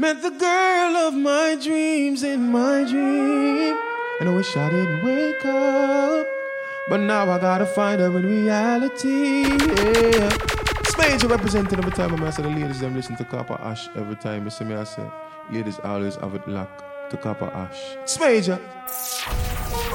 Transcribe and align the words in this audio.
Met 0.00 0.22
the 0.22 0.30
girl 0.30 0.96
of 0.96 1.12
my 1.12 1.58
dreams 1.62 2.22
in 2.22 2.50
my 2.50 2.84
dream. 2.84 3.76
And 4.18 4.30
I 4.30 4.32
wish 4.34 4.56
I 4.56 4.70
didn't 4.70 5.04
wake 5.04 5.44
up. 5.44 6.26
But 6.88 7.00
now 7.00 7.30
I 7.30 7.38
gotta 7.38 7.66
find 7.66 8.00
her 8.00 8.06
in 8.06 8.24
reality. 8.24 9.42
Yeah. 9.42 10.30
Spades 10.86 11.22
representing 11.26 11.78
every 11.80 11.90
time 11.90 12.14
I 12.24 12.30
say 12.30 12.42
the 12.42 12.48
ladies 12.48 12.80
them 12.80 12.94
listen 12.94 13.14
to 13.16 13.24
Copper 13.26 13.58
Ash 13.60 13.90
every 13.94 14.16
time. 14.16 14.44
You 14.44 14.50
see 14.50 14.64
me 14.64 14.74
I 14.74 14.84
say 14.84 15.04
ladies 15.50 15.78
always 15.84 16.16
have 16.16 16.34
it 16.34 16.48
locked 16.48 17.10
to 17.10 17.18
Copper 17.18 17.50
Ash. 17.52 17.96
Smager. 18.06 18.58
Damn, 18.58 19.89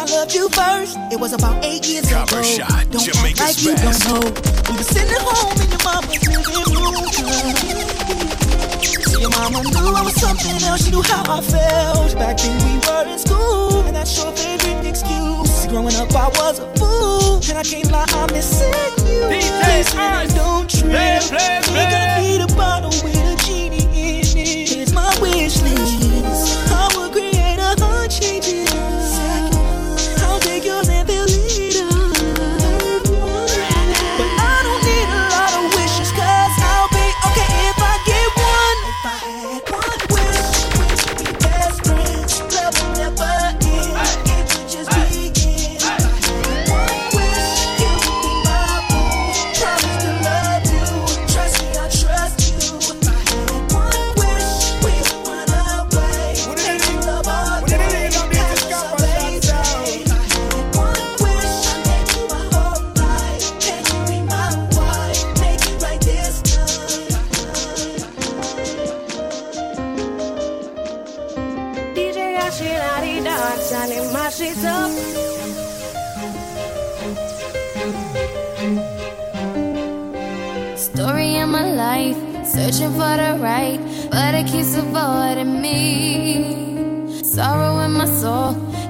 I 0.00 0.04
loved 0.04 0.34
you 0.34 0.48
first. 0.48 0.96
It 1.12 1.20
was 1.20 1.34
about 1.34 1.62
eight 1.62 1.86
years 1.86 2.10
Copper 2.10 2.36
ago. 2.40 2.42
shot, 2.42 2.88
don't 2.90 3.04
Jamaica's 3.04 3.40
act 3.40 3.60
like 3.60 3.60
you 3.60 3.74
best. 3.76 4.08
don't 4.08 4.24
know. 4.24 4.32
We 4.70 4.76
were 4.78 4.82
sitting 4.82 5.12
at 5.12 5.20
home 5.20 5.60
in 5.60 5.68
your 5.68 5.82
mama's 5.84 6.24
living 6.24 6.40
room. 6.80 7.04
See, 8.80 9.20
your 9.20 9.28
mama 9.28 9.60
knew 9.62 9.92
I 9.92 10.00
was 10.00 10.14
something 10.16 10.56
else. 10.64 10.84
She 10.86 10.90
knew 10.90 11.02
how 11.02 11.20
I 11.28 11.42
felt. 11.42 12.14
Back 12.16 12.38
then 12.38 12.56
we 12.64 12.80
were 12.80 13.12
in 13.12 13.18
school, 13.18 13.84
and 13.84 13.94
that's 13.94 14.16
your 14.16 14.32
favorite 14.32 14.88
excuse. 14.88 15.66
Growing 15.68 15.94
up, 15.96 16.08
I 16.16 16.28
was 16.32 16.60
a 16.60 16.66
fool, 16.80 17.36
and 17.50 17.58
I 17.58 17.62
can't 17.62 17.90
lie, 17.92 18.06
I'm 18.08 18.32
missing 18.32 18.72
you. 19.04 19.28
Listen 19.28 20.00
and 20.00 20.34
don't 20.34 20.70
trip. 20.70 20.96
Ain't 20.96 21.30
gonna 21.30 22.20
need 22.24 22.40
a 22.40 22.46
bottle 22.56 22.88
with 23.04 23.29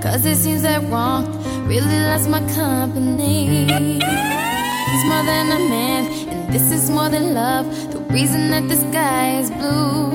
cause 0.00 0.24
it 0.24 0.36
seems 0.36 0.62
that 0.62 0.82
wrong 0.90 1.24
really 1.66 1.98
loves 2.10 2.26
my 2.26 2.40
company. 2.54 3.66
He's 4.90 5.04
more 5.04 5.24
than 5.30 5.52
a 5.52 5.58
man, 5.68 6.06
and 6.28 6.52
this 6.52 6.72
is 6.72 6.90
more 6.90 7.08
than 7.08 7.34
love. 7.34 7.66
The 7.92 8.00
reason 8.12 8.50
that 8.50 8.68
the 8.68 8.76
sky 8.76 9.38
is 9.40 9.50
blue. 9.50 10.10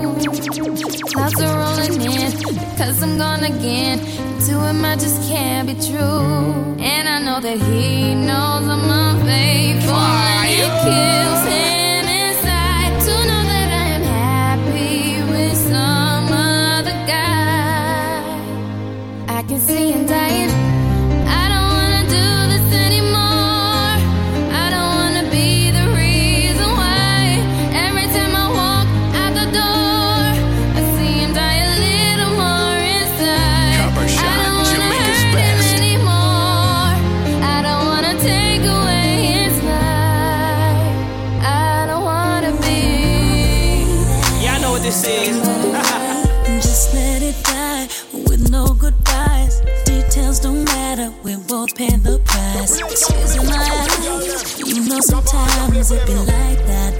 Clouds 1.13 1.41
are 1.41 1.57
rolling 1.57 2.01
in, 2.01 2.31
because 2.71 3.01
I'm 3.01 3.17
gone 3.17 3.43
again. 3.43 3.99
To 4.47 4.59
him, 4.67 4.83
I 4.83 4.95
just 4.95 5.21
can't 5.29 5.67
be 5.67 5.75
true. 5.75 6.75
And 6.79 7.07
I 7.07 7.19
know 7.25 7.39
that 7.39 7.57
he 7.57 8.13
knows 8.15 8.67
I'm 8.67 8.89
unfaithful. 8.89 9.95
And 9.95 10.49
it 10.61 10.71
kills 10.83 11.43
him 11.53 11.64
price. 52.67 53.07
Tears 53.07 53.37
my 53.43 53.57
eyes, 53.57 54.59
you 54.59 54.87
know 54.87 54.99
sometimes 54.99 55.91
it 55.91 56.05
be 56.05 56.13
like 56.13 56.65
that, 56.65 56.94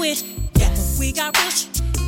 we've 0.00 0.22
been 0.22 0.22
through 0.22 0.32
it. 0.32 0.58
Yes, 0.58 0.98
we 0.98 1.12
got 1.12 1.36
rich. 1.42 1.66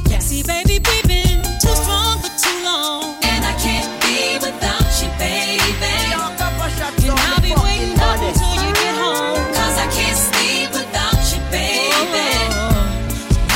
Yes, 0.08 0.26
see, 0.26 0.42
baby, 0.42 0.78
we've 0.78 1.08
been 1.08 1.42
too 1.60 1.74
strong 1.74 2.18
for 2.22 2.30
too 2.38 2.58
long. 2.64 3.14
And 3.22 3.44
I 3.44 3.54
can't 3.58 3.90
be 4.02 4.38
without 4.38 4.86
you, 5.02 5.08
baby. 5.18 5.60
And 5.80 7.18
I'll 7.18 7.40
be 7.42 7.54
waiting 7.62 7.98
up 7.98 8.20
until 8.20 8.54
you 8.62 8.72
get 8.74 8.94
home. 8.94 9.42
Cause 9.54 9.76
I 9.78 9.86
can't 9.90 10.18
sleep 10.18 10.70
without 10.70 11.18
you, 11.30 11.40
baby. 11.50 12.30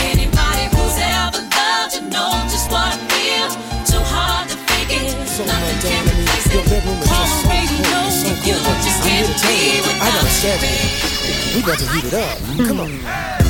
Anybody 0.02 0.64
who's 0.74 0.98
ever 0.98 1.42
loved 1.42 1.94
you 1.94 2.02
know 2.10 2.32
just 2.50 2.70
what 2.70 2.90
I 2.90 2.98
feel. 3.10 3.50
Too 3.86 4.02
hard 4.02 4.48
to 4.50 4.56
fake 4.66 4.98
it. 4.98 5.14
Nothing 5.46 5.78
can 5.82 6.02
replace 6.10 6.48
it. 6.50 6.64
Call 7.06 7.26
radio 7.50 7.98
if 8.24 8.46
you 8.46 8.56
just 8.82 9.00
can't 9.02 9.30
be 9.42 9.78
I 9.78 9.86
without 9.86 10.22
gotta 10.22 10.32
you, 10.42 10.56
baby. 10.62 11.04
We 11.54 11.62
got 11.62 11.78
to 11.78 11.86
heat 11.92 12.04
it 12.04 12.14
up. 12.14 12.38
Come 12.66 12.80
on. 12.80 12.90
Mm. 12.90 13.43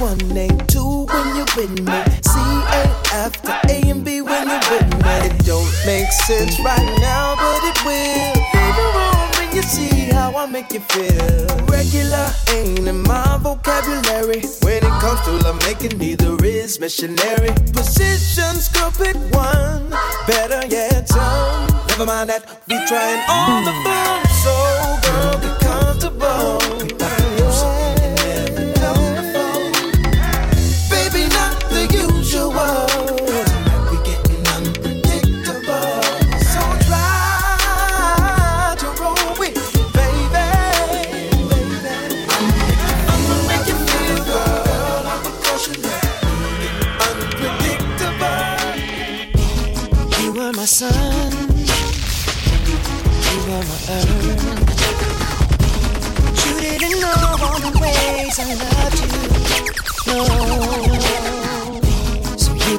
one 0.00 0.36
ain't 0.36 0.68
two 0.68 1.06
when 1.06 1.26
you're 1.36 1.52
with 1.56 1.74
me. 1.80 1.98
C 2.22 2.38
ain't 2.38 3.14
after 3.14 3.52
A 3.68 3.90
and 3.90 4.04
B 4.04 4.20
when 4.22 4.48
you're 4.48 4.60
with 4.70 4.88
me. 4.94 5.10
It 5.26 5.44
don't 5.44 5.70
make 5.86 6.10
sense 6.12 6.58
right 6.60 6.98
now, 7.00 7.34
but 7.34 7.60
it 7.70 7.84
will. 7.84 8.32
Later 8.54 9.38
when 9.38 9.56
you 9.56 9.62
see 9.62 10.10
how 10.12 10.36
I 10.36 10.46
make 10.46 10.72
you 10.72 10.80
feel. 10.80 11.46
Regular 11.66 12.30
ain't 12.50 12.86
in 12.86 13.02
my 13.02 13.38
vocabulary. 13.42 14.42
When 14.62 14.84
it 14.84 15.00
comes 15.02 15.20
to 15.22 15.32
love 15.42 15.60
making, 15.66 15.98
neither 15.98 16.36
is 16.44 16.78
missionary. 16.78 17.50
Positions 17.72 18.68
Girl, 18.68 18.92
pick 18.92 19.16
one. 19.34 19.90
Better 20.26 20.64
yet, 20.68 21.08
some. 21.08 21.66
Never 21.88 22.06
mind 22.06 22.30
that 22.30 22.62
we 22.68 22.76
trying 22.86 23.22
all 23.28 23.64
the 23.64 23.74
fun. 23.82 24.26
So 24.44 24.54
girl, 25.02 25.38
be 25.40 25.50
comfortable. 25.64 26.77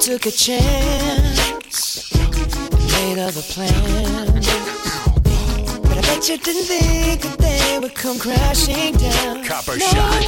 took 0.09 0.25
a 0.25 0.31
chance, 0.31 2.11
made 2.93 3.19
of 3.19 3.37
a 3.37 3.41
plan. 3.41 4.41
But 5.83 5.97
I 5.99 6.01
bet 6.01 6.27
you 6.27 6.35
didn't 6.39 6.63
think 6.63 7.21
that 7.21 7.37
they 7.37 7.77
would 7.77 7.93
come 7.93 8.17
crashing 8.17 8.95
down. 8.95 9.43
Copper 9.43 9.77
no. 9.77 9.85
shot. 9.85 10.18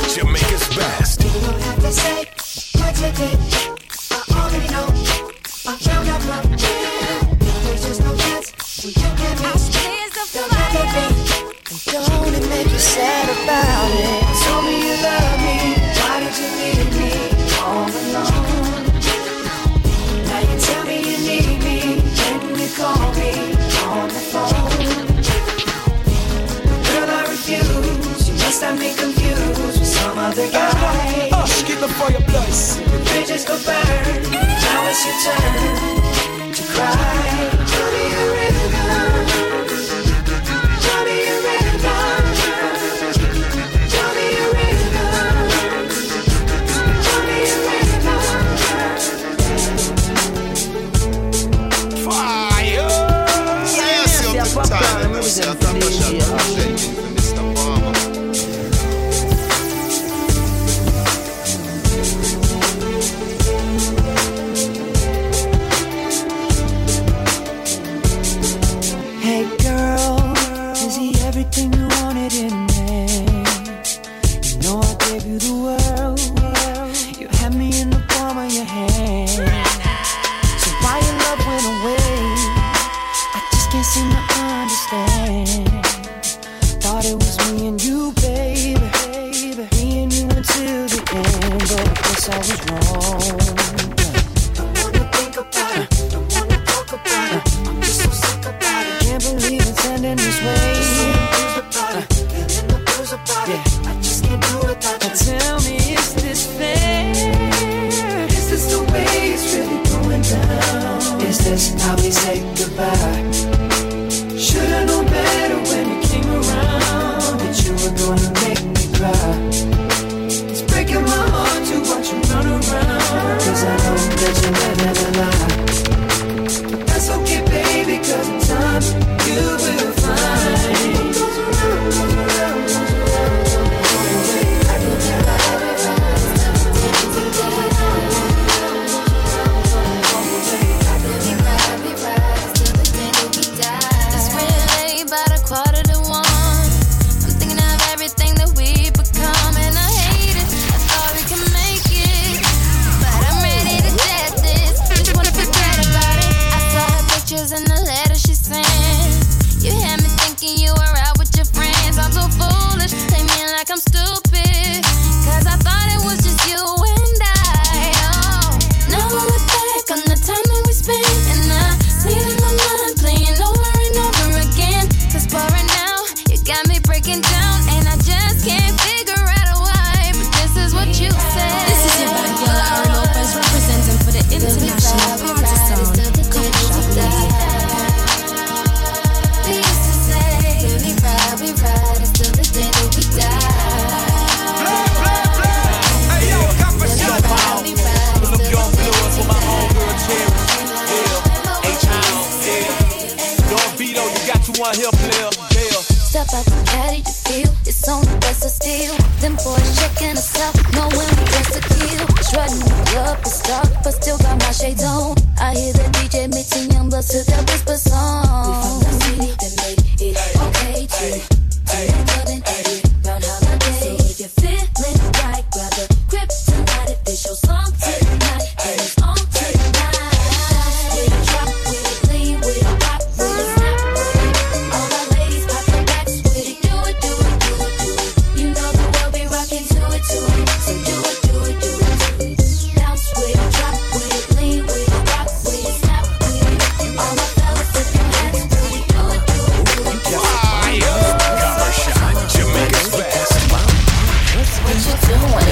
you 254.92 254.98
doing? 255.08 255.48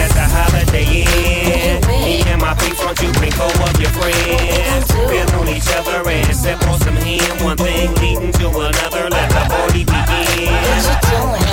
At 0.00 0.12
the 0.16 0.24
Holiday 0.24 1.04
Inn. 1.04 1.80
Me 1.86 2.22
and 2.24 2.40
my 2.40 2.54
you 3.02 3.12
bring 3.12 3.32
your 3.80 3.92
friends. 3.92 4.88
On 5.34 5.48
each 5.48 5.68
other 5.76 6.08
and 6.08 6.34
sip 6.34 6.62
on 6.68 6.78
some 6.80 6.96
hen. 6.96 7.44
One 7.44 7.56
thing 7.56 7.92
to 8.32 8.48
another, 8.48 9.10
let 9.10 9.28
the 9.28 9.44
party 9.52 9.84
begin. 9.84 10.48
What 10.64 10.88
you 10.88 10.96
doing? 11.12 11.44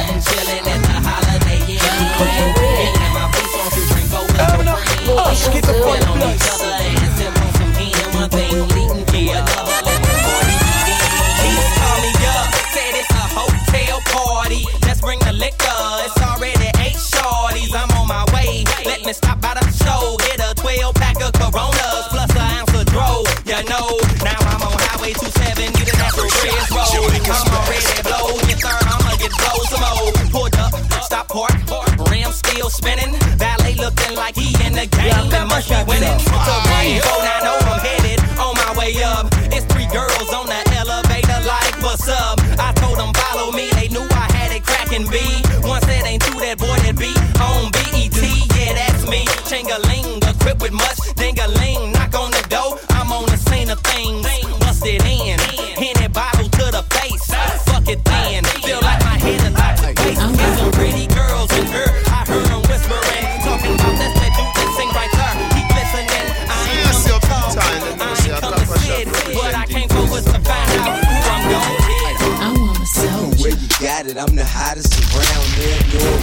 At 0.71 0.81
the 0.87 0.95
Holiday 1.03 1.59
Inn. 1.67 1.79
Me 2.59 2.71
and 2.95 3.13
my 3.13 3.27
you 3.75 3.83
bring 3.91 4.07
your 4.07 4.31
friends. 5.83 6.07
On 6.07 6.17
each 6.31 6.47
other 6.47 6.71
and 6.79 7.11
sip 7.17 7.35
on 7.35 7.51
some 7.59 7.73
hen. 7.75 8.15
One 8.15 8.29
thing 8.29 8.70
looking 33.91 34.15
like 34.15 34.35
he 34.35 34.55
in 34.65 34.73
the 34.73 34.87
game. 34.87 35.11
Yeah, 35.11 35.23
that 35.27 35.47
must 35.47 35.67
be 35.67 35.75
winning. 35.87 36.19
So 36.19 36.53
rainbow, 36.71 37.17
I 37.19 37.37
know 37.43 37.57
I'm 37.67 37.79
headed 37.83 38.19
on 38.39 38.55
my 38.55 38.71
way 38.79 38.95
up. 39.03 39.27
It's 39.51 39.65
three 39.73 39.87
girls 39.91 40.31
on 40.31 40.47
the 40.47 40.61
elevator, 40.79 41.39
like, 41.43 41.75
what's 41.83 42.07
up? 42.07 42.39
I 42.59 42.71
told 42.75 42.97
them, 42.97 43.11
follow 43.13 43.51
me. 43.51 43.69
They 43.75 43.87
knew 43.89 44.07
I 44.11 44.27
had 44.31 44.51
it 44.55 44.63
cracking 44.63 45.07
B. 45.11 45.19
Once 45.67 45.85
it 45.87 46.05
ain't 46.05 46.23
true, 46.23 46.39
that 46.39 46.57
boy 46.57 46.77
that 46.87 46.95
be 46.95 47.11
on 47.43 47.71
BET. 47.71 48.15
Yeah, 48.55 48.73
that's 48.79 49.03
me. 49.07 49.25
Chingaling, 49.49 50.23
equipped 50.23 50.61
with 50.61 50.73
much 50.73 51.00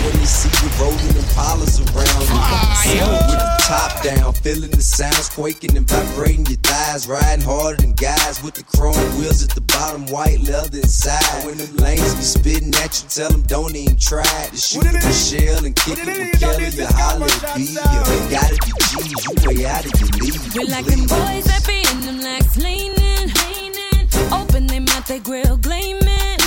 when 0.09 0.19
they 0.19 0.27
see 0.27 0.49
you 0.65 0.69
rolling 0.81 1.13
them 1.13 1.25
piles 1.35 1.81
around 1.81 2.25
you. 2.25 2.41
Smoke 2.81 3.27
with 3.29 3.41
the 3.45 3.65
top 3.69 4.03
down, 4.03 4.33
feeling 4.33 4.71
the 4.71 4.83
sounds 4.83 5.29
quaking 5.29 5.77
and 5.77 5.87
vibrating 5.89 6.47
your 6.47 6.59
thighs. 6.65 7.07
Riding 7.07 7.45
harder 7.45 7.83
than 7.83 7.93
guys 7.93 8.43
with 8.43 8.55
the 8.55 8.65
chrome 8.65 8.97
wheels 9.19 9.45
at 9.45 9.51
the 9.51 9.61
bottom, 9.61 10.07
white 10.07 10.41
leather 10.41 10.79
inside. 10.79 11.45
When 11.45 11.59
them 11.59 11.77
lanes 11.77 12.15
be 12.15 12.23
spitting 12.23 12.75
at 12.77 13.03
you, 13.03 13.09
tell 13.09 13.31
them 13.31 13.43
don't 13.43 13.77
even 13.77 13.97
try 13.97 14.25
to 14.25 14.57
shoot 14.57 14.85
with 14.85 14.93
the 14.93 15.13
shell 15.13 15.65
and 15.65 15.77
kick 15.77 15.99
it, 15.99 16.09
it 16.09 16.19
with 16.19 16.41
Kelly 16.41 16.73
or 16.81 16.93
holler 16.97 17.29
at 17.29 17.57
B. 17.57 17.77
You 17.77 18.17
gotta 18.33 18.57
be 18.65 18.73
G's, 18.89 19.25
you 19.25 19.35
way 19.45 19.67
out 19.67 19.85
of 19.85 19.93
your 20.01 20.11
league. 20.25 20.55
You're 20.55 20.71
like 20.73 20.87
them 20.87 21.05
boys 21.05 21.45
that 21.45 21.63
be 21.67 21.85
in 21.93 22.01
them 22.07 22.21
legs 22.21 22.57
leaning, 22.57 23.29
leaning. 23.45 24.09
Open 24.33 24.67
them 24.67 24.87
out, 24.91 25.07
they 25.07 25.19
grill 25.19 25.57
gleaming. 25.59 26.39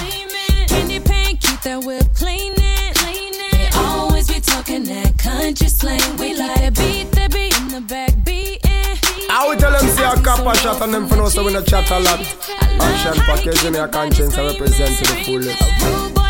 Candy 0.68 1.00
paint, 1.00 1.40
keep 1.42 1.62
that 1.62 1.84
whip 1.84 2.06
cleaning. 2.16 2.61
Country 5.22 5.68
slang, 5.68 6.18
we 6.18 6.36
like 6.36 6.74
beat 6.74 7.12
the 7.12 7.30
beat 7.32 7.56
in 7.60 7.68
the 7.68 7.82
back 7.82 8.12
beat. 8.24 8.60
Eh. 8.66 8.96
I 9.30 9.48
would 9.48 9.60
tell 9.60 9.72
them 9.72 9.88
see 9.88 10.04
a 10.04 10.16
copper 10.24 10.56
shot 10.58 10.82
and 10.82 10.94
them 10.94 11.08
for 11.08 11.16
no 11.16 11.30
so 11.30 11.46
we 11.46 11.54
no 11.54 11.62
chat 11.62 11.90
a 11.92 12.00
lot. 12.00 12.20
Action 12.60 13.14
package 13.26 13.64
in 13.66 13.76
your 13.76 13.88
conscience 13.88 14.36
I 14.36 14.48
represent 14.48 14.98
to 14.98 15.14
the 15.14 15.24
fullest. 15.24 16.21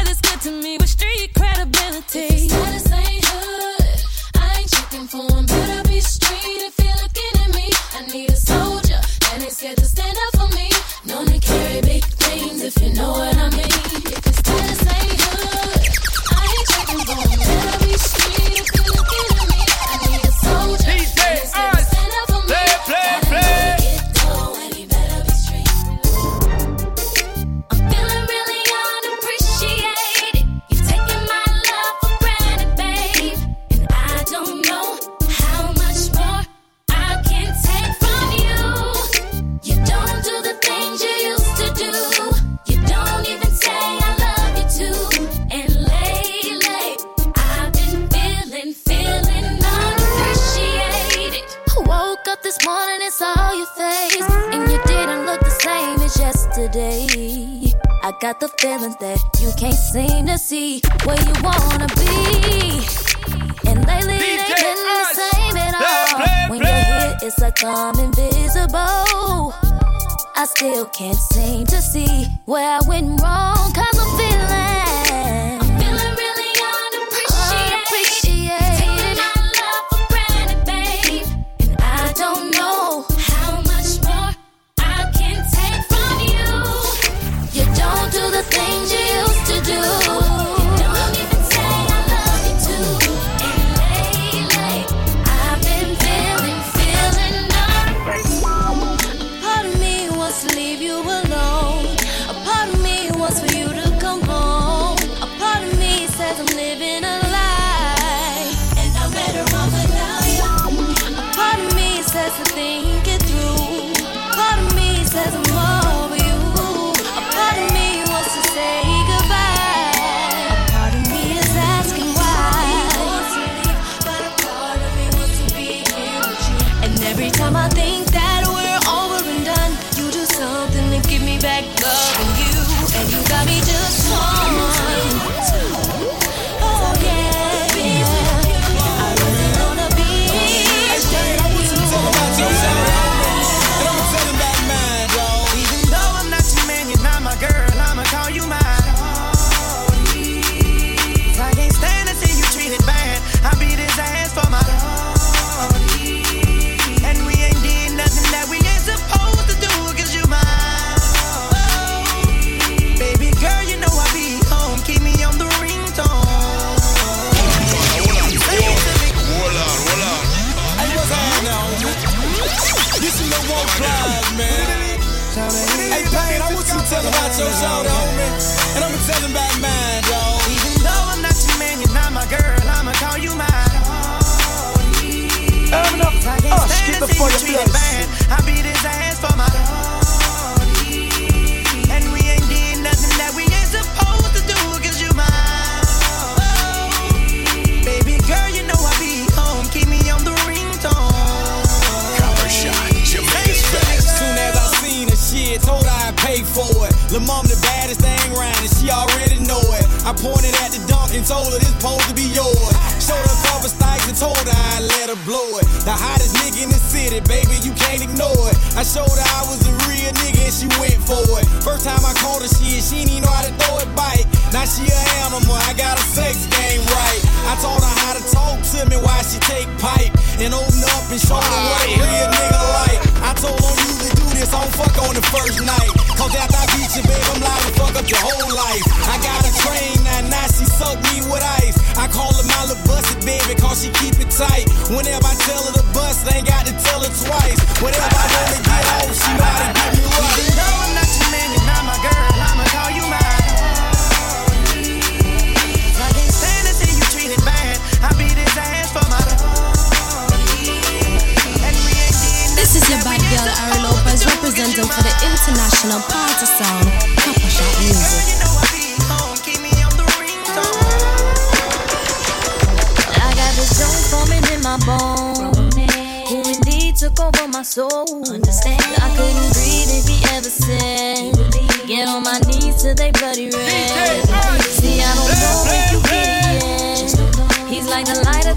kids. 70.92 71.31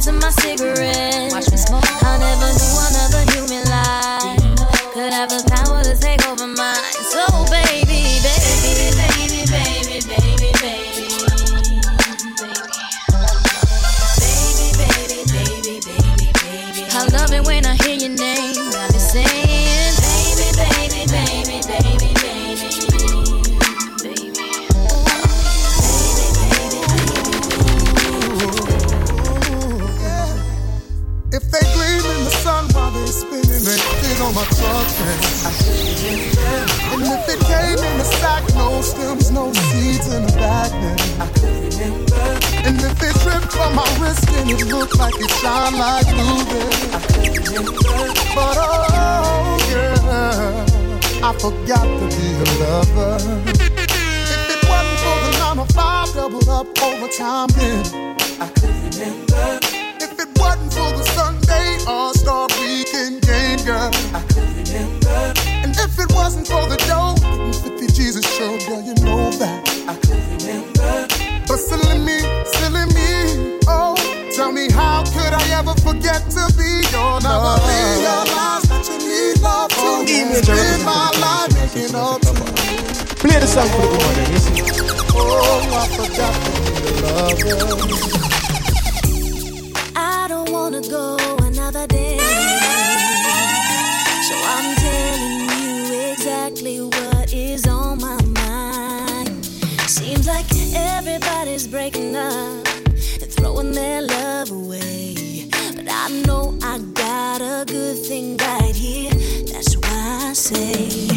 to 0.05 0.13
myself. 0.13 0.44
Everybody's 100.75 101.67
breaking 101.67 102.17
up 102.17 102.67
and 103.23 103.31
throwing 103.31 103.73
their 103.73 104.03
love 104.03 104.51
away. 104.51 105.49
But 105.77 105.87
I 105.89 106.09
know 106.27 106.59
I 106.63 106.79
got 106.93 107.41
a 107.41 107.65
good 107.67 107.99
thing 107.99 108.37
right 108.39 108.75
here. 108.75 109.13
That's 109.53 109.77
why 109.77 110.31
I 110.31 110.33
say. 110.33 111.14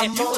and 0.00 0.16
you 0.18 0.37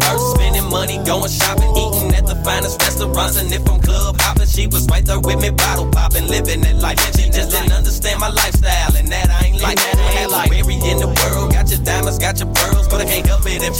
first, 0.00 0.34
spending 0.34 0.68
money, 0.70 0.98
going 1.04 1.30
shopping, 1.30 1.70
eating 1.76 2.14
at 2.14 2.26
the 2.26 2.36
finest 2.44 2.80
restaurants. 2.82 3.36
And 3.40 3.52
if 3.52 3.68
I'm 3.68 3.80
club 3.80 4.20
hopping, 4.20 4.46
she 4.46 4.66
was 4.66 4.86
right 4.86 5.04
there 5.04 5.20
with 5.20 5.40
me, 5.40 5.50
bottle 5.50 5.90
popping, 5.90 6.26
living 6.26 6.60
that 6.62 6.76
life. 6.76 6.98
She 7.16 7.30
just 7.30 7.50
didn't 7.50 7.72
understand 7.72 8.20
my 8.20 8.28
lifestyle, 8.30 8.96
and 8.96 9.08
that 9.08 9.30
I 9.30 9.46
ain't 9.46 9.55
like 9.66 9.82
that. 9.82 9.98
I 9.98 10.22
ain't 10.22 10.30
like 10.30 10.52
every 10.54 10.78
in 10.78 10.98
the 11.02 11.10
world. 11.10 11.50
Got 11.50 11.70
your 11.70 11.82
diamonds, 11.82 12.18
got 12.18 12.38
your 12.38 12.50
pearls, 12.54 12.86
but 12.86 13.02
I 13.02 13.04
can't 13.04 13.26
help 13.26 13.42
it 13.46 13.62
if 13.62 13.74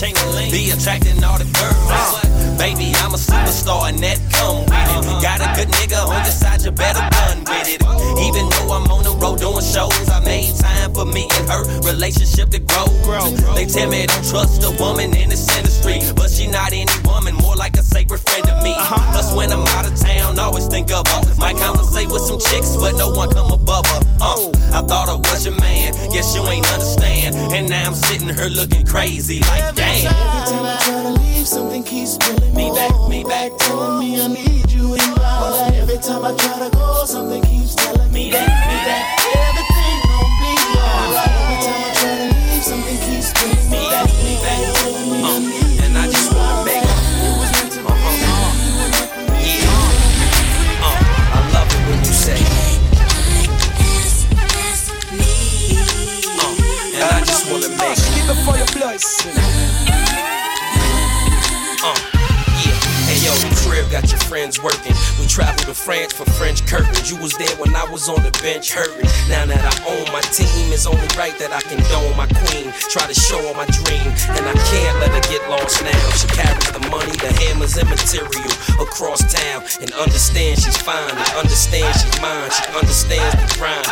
be 0.50 0.70
attracting 0.70 1.22
all 1.22 1.38
the 1.38 1.46
girls. 1.54 1.86
Uh. 1.86 2.58
Baby, 2.58 2.90
I'm 3.04 3.14
a 3.14 3.20
superstar, 3.20 3.88
and 3.88 3.98
that 4.00 4.18
come 4.32 4.64
with 4.66 4.72
it. 4.72 5.04
Uh-huh. 5.06 5.22
Got 5.22 5.38
a 5.44 5.48
good 5.54 5.70
nigga 5.78 6.00
on 6.02 6.24
your 6.24 6.34
side, 6.34 6.62
you 6.62 6.72
better 6.72 7.04
run 7.04 7.38
with 7.44 7.68
it. 7.70 7.80
Even 8.18 8.48
though 8.48 8.74
I'm 8.74 8.88
on 8.90 9.04
the 9.04 9.14
road 9.20 9.38
doing 9.38 9.62
shows, 9.62 9.92
I 10.08 10.24
made 10.24 10.56
time 10.56 10.90
for 10.94 11.04
me 11.04 11.28
and 11.36 11.46
her 11.46 11.62
relationship 11.86 12.50
to 12.50 12.58
grow. 12.58 12.88
They 13.54 13.66
tell 13.66 13.88
me 13.88 14.06
don't 14.06 14.26
trust 14.26 14.64
a 14.64 14.72
woman 14.82 15.14
in 15.14 15.28
this 15.28 15.46
industry, 15.54 16.00
but 16.16 16.30
she 16.30 16.48
not 16.48 16.72
any 16.72 16.90
woman, 17.04 17.34
more 17.36 17.54
like 17.54 17.76
a 17.76 17.84
sacred 17.84 18.18
friend 18.18 18.42
to 18.48 18.54
me. 18.64 18.72
Uh-huh. 18.72 19.12
Plus, 19.12 19.34
when 19.36 19.52
I'm 19.52 19.66
out 19.76 19.86
of 19.86 19.94
town, 19.94 20.38
always 20.38 20.66
think 20.66 20.90
of 20.90 21.06
her. 21.06 21.20
Might 21.38 21.56
conversate 21.60 22.10
with 22.10 22.22
some 22.22 22.40
chicks, 22.40 22.74
but 22.76 22.96
no 22.96 23.12
one 23.12 23.30
come 23.30 23.52
above 23.52 23.86
her. 23.86 24.00
Uh, 24.18 24.34
oh. 24.34 24.52
I 24.72 24.80
thought 24.82 25.08
I 25.08 25.16
was 25.16 25.44
your 25.44 25.56
man, 25.60 25.75
guess 26.12 26.34
you 26.34 26.46
ain't 26.46 26.70
understand. 26.72 27.36
And 27.52 27.68
now 27.68 27.86
I'm 27.86 27.94
sitting 27.94 28.28
here 28.28 28.48
looking 28.48 28.86
crazy, 28.86 29.40
like 29.40 29.74
damn. 29.74 30.06
Every 30.06 30.50
time 30.50 30.64
I 30.64 30.78
try 30.82 31.02
to 31.02 31.20
leave, 31.20 31.46
something 31.46 31.82
keeps 31.82 32.16
pulling 32.18 32.54
me 32.54 32.70
back, 32.70 33.08
me 33.08 33.24
back, 33.24 33.52
telling 33.58 34.00
me 34.00 34.20
I 34.20 34.28
need 34.28 34.70
you 34.70 34.94
in 34.94 35.10
my 35.16 35.40
life. 35.50 35.74
Every 35.74 35.98
time 35.98 36.24
I 36.24 36.34
try 36.36 36.68
to 36.68 36.76
go, 36.76 37.04
something 37.04 37.42
keeps 37.42 37.74
telling 37.74 38.12
me 38.12 38.30
that, 38.30 38.48
me 38.48 38.76
that 38.88 39.55
for. 59.04 59.28
Uh, 61.84 61.94
yeah. 62.64 62.72
Hey 63.06 63.20
yo, 63.22 63.32
the 63.44 63.52
crib 63.62 63.90
got 63.90 64.10
your 64.10 64.20
friends 64.24 64.62
working. 64.62 64.94
We 65.20 65.26
traveled 65.26 65.68
to 65.68 65.74
France 65.74 66.12
for 66.12 66.24
French 66.40 66.66
curtains. 66.66 67.10
You 67.10 67.20
was 67.20 67.36
there 67.36 67.54
when 67.56 67.76
I 67.76 67.84
was 67.84 68.08
on 68.08 68.22
the 68.24 68.32
bench 68.42 68.72
hurting. 68.72 69.04
Now 69.28 69.44
that 69.46 69.60
I 69.60 69.74
own 69.84 70.08
my 70.12 70.24
team, 70.32 70.72
it's 70.72 70.86
only 70.86 71.06
right 71.14 71.36
that 71.38 71.52
I 71.52 71.60
can 71.60 71.78
condone 71.78 72.16
my 72.16 72.26
queen. 72.26 72.72
Try 72.88 73.06
to 73.06 73.14
show 73.14 73.38
her 73.44 73.54
my 73.54 73.68
dream, 73.68 74.08
and 74.32 74.44
I 74.48 74.56
can't 74.72 74.96
let 74.98 75.12
her 75.12 75.24
get 75.28 75.44
lost 75.50 75.84
now. 75.84 76.04
She 76.16 76.26
carries 76.32 76.72
the 76.72 76.80
money, 76.88 77.12
the 77.20 77.30
hammers, 77.44 77.76
and 77.76 77.88
material 77.88 78.52
across 78.80 79.20
town. 79.28 79.62
And 79.84 79.92
understand 79.92 80.58
she's 80.58 80.80
fine, 80.80 81.12
and 81.12 81.30
understand 81.36 81.92
she's 82.00 82.16
mine. 82.24 82.48
She 82.50 82.64
understands 82.72 83.36
the 83.38 83.46
grind, 83.60 83.86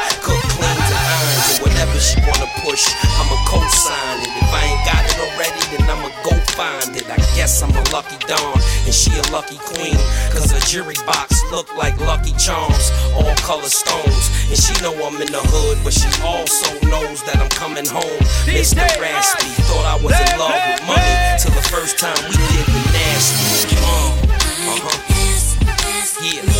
lucky 8.05 8.27
dawn, 8.27 8.61
and 8.85 8.95
she 8.95 9.11
a 9.13 9.23
lucky 9.33 9.57
queen. 9.57 9.97
Cause 10.31 10.51
her 10.51 10.61
jury 10.61 10.97
box 11.07 11.43
look 11.51 11.75
like 11.77 11.99
lucky 12.01 12.33
charms, 12.39 12.91
all 13.15 13.35
color 13.37 13.69
stones. 13.69 14.31
And 14.49 14.59
she 14.59 14.75
know 14.83 14.93
I'm 15.05 15.21
in 15.21 15.31
the 15.33 15.41
hood, 15.41 15.79
but 15.85 15.93
she 15.93 16.09
also 16.23 16.69
knows 16.89 17.23
that 17.25 17.37
I'm 17.39 17.51
coming 17.51 17.87
home. 17.87 18.21
Mr. 18.45 18.85
Raspy 19.01 19.49
thought 19.65 19.87
I 19.87 19.97
was 20.03 20.15
in 20.21 20.39
love 20.39 20.61
with 20.69 20.87
money 20.87 21.15
till 21.41 21.53
the 21.53 21.67
first 21.69 21.99
time 21.99 22.19
we 22.29 22.37
did 22.37 22.67
the 22.67 22.81
nasty. 22.93 23.77
Uh, 23.77 24.15
uh-huh. 24.69 25.01
Yeah. 26.23 26.54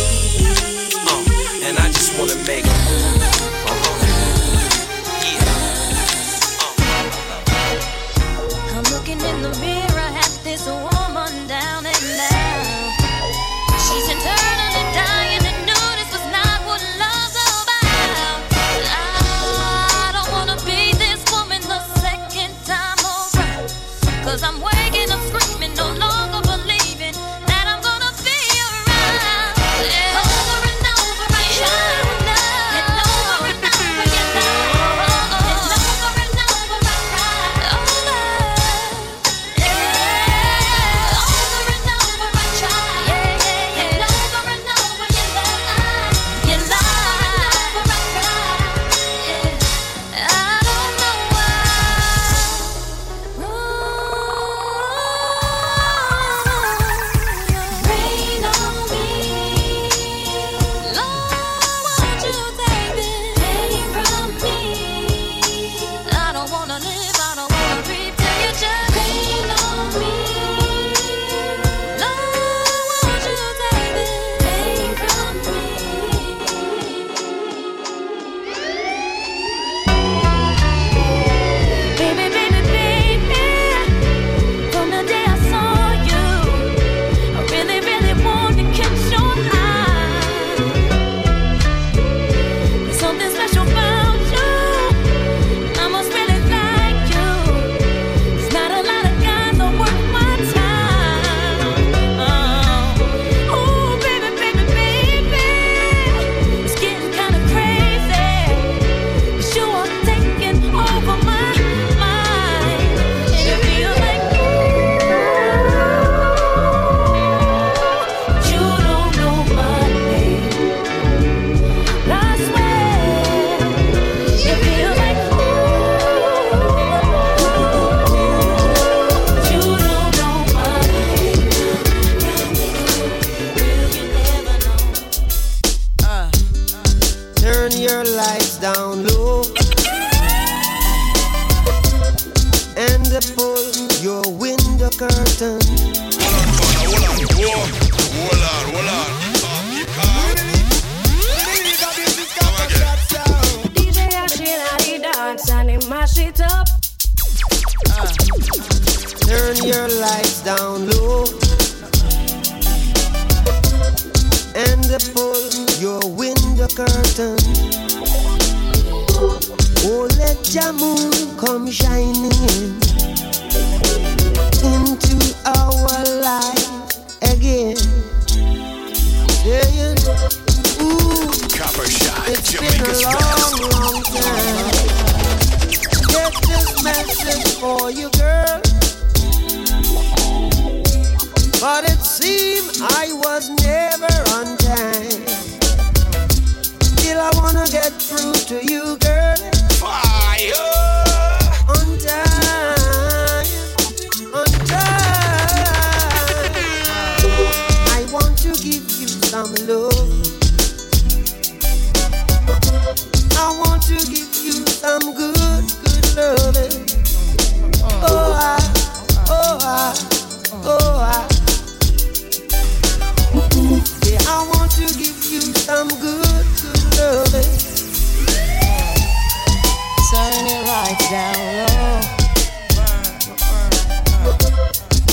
Right 230.85 231.09
down 231.09 231.33
low. 231.57 231.99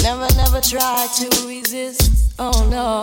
Never, 0.02 0.28
never 0.36 0.60
try 0.60 1.08
to 1.16 1.46
resist. 1.46 2.34
Oh 2.38 2.68
no. 2.68 3.00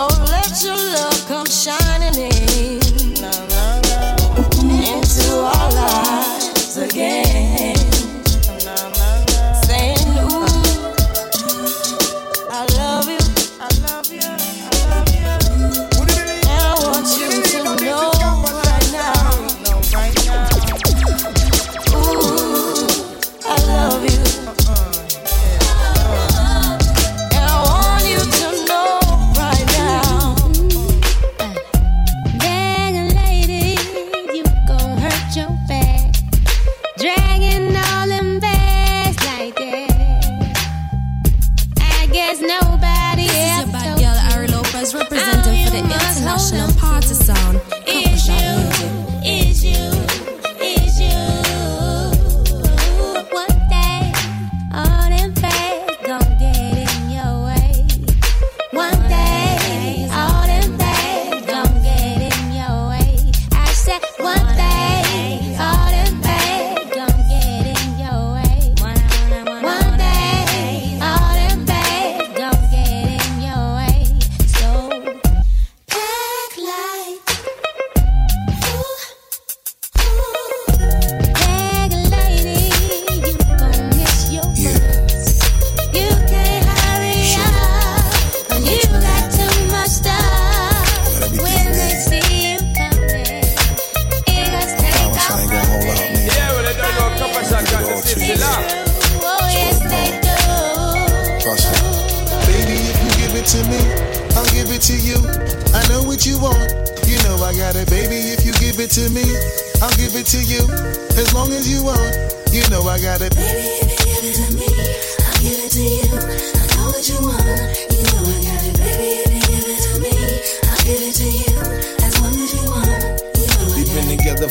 Oh, 0.00 0.26
let 0.30 0.62
your 0.64 0.76
love 0.76 1.26
come 1.28 1.44
shining 1.44 2.14
in 2.22 2.37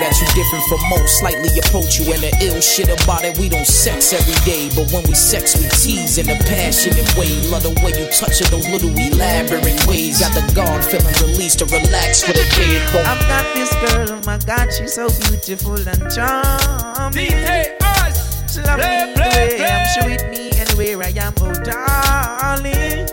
that 0.00 0.14
you 0.20 0.26
different 0.34 0.64
from 0.66 0.80
most, 0.88 1.18
slightly 1.18 1.50
approach 1.58 1.98
you. 1.98 2.12
And 2.12 2.22
the 2.22 2.32
ill 2.42 2.60
shit 2.60 2.88
about 2.88 3.24
it, 3.24 3.38
we 3.38 3.48
don't 3.48 3.66
sex 3.66 4.12
every 4.12 4.38
day. 4.46 4.70
But 4.74 4.90
when 4.92 5.04
we 5.06 5.14
sex, 5.14 5.56
we 5.58 5.68
tease 5.70 6.18
in 6.18 6.28
a 6.30 6.38
passionate 6.46 7.08
way. 7.18 7.30
Love 7.50 7.62
the 7.62 7.74
way 7.82 7.92
you 7.98 8.06
touch 8.10 8.40
it, 8.40 8.50
those 8.50 8.68
little 8.68 8.94
elaborate 8.94 9.80
ways. 9.86 10.20
Got 10.20 10.34
the 10.34 10.44
guard 10.54 10.84
feeling 10.84 11.14
released 11.22 11.58
to 11.60 11.66
relax 11.66 12.22
for 12.22 12.32
the 12.32 12.46
day. 12.54 12.78
Go. 12.92 13.02
I've 13.02 13.20
got 13.26 13.46
this 13.54 13.72
girl, 13.82 14.18
oh 14.18 14.22
my 14.26 14.38
god, 14.38 14.72
she's 14.72 14.94
so 14.94 15.08
beautiful 15.26 15.76
and 15.76 16.02
charming. 16.10 17.34
She 18.48 18.60
love 18.64 18.78
me 18.80 19.12
the 19.14 19.22
way 19.28 19.60
I 19.60 19.66
am, 19.66 19.84
she 19.92 20.00
with 20.08 20.24
me 20.30 20.50
anywhere 20.56 21.06
I 21.06 21.10
am, 21.18 21.34
oh 21.42 21.52
darling. 21.62 23.08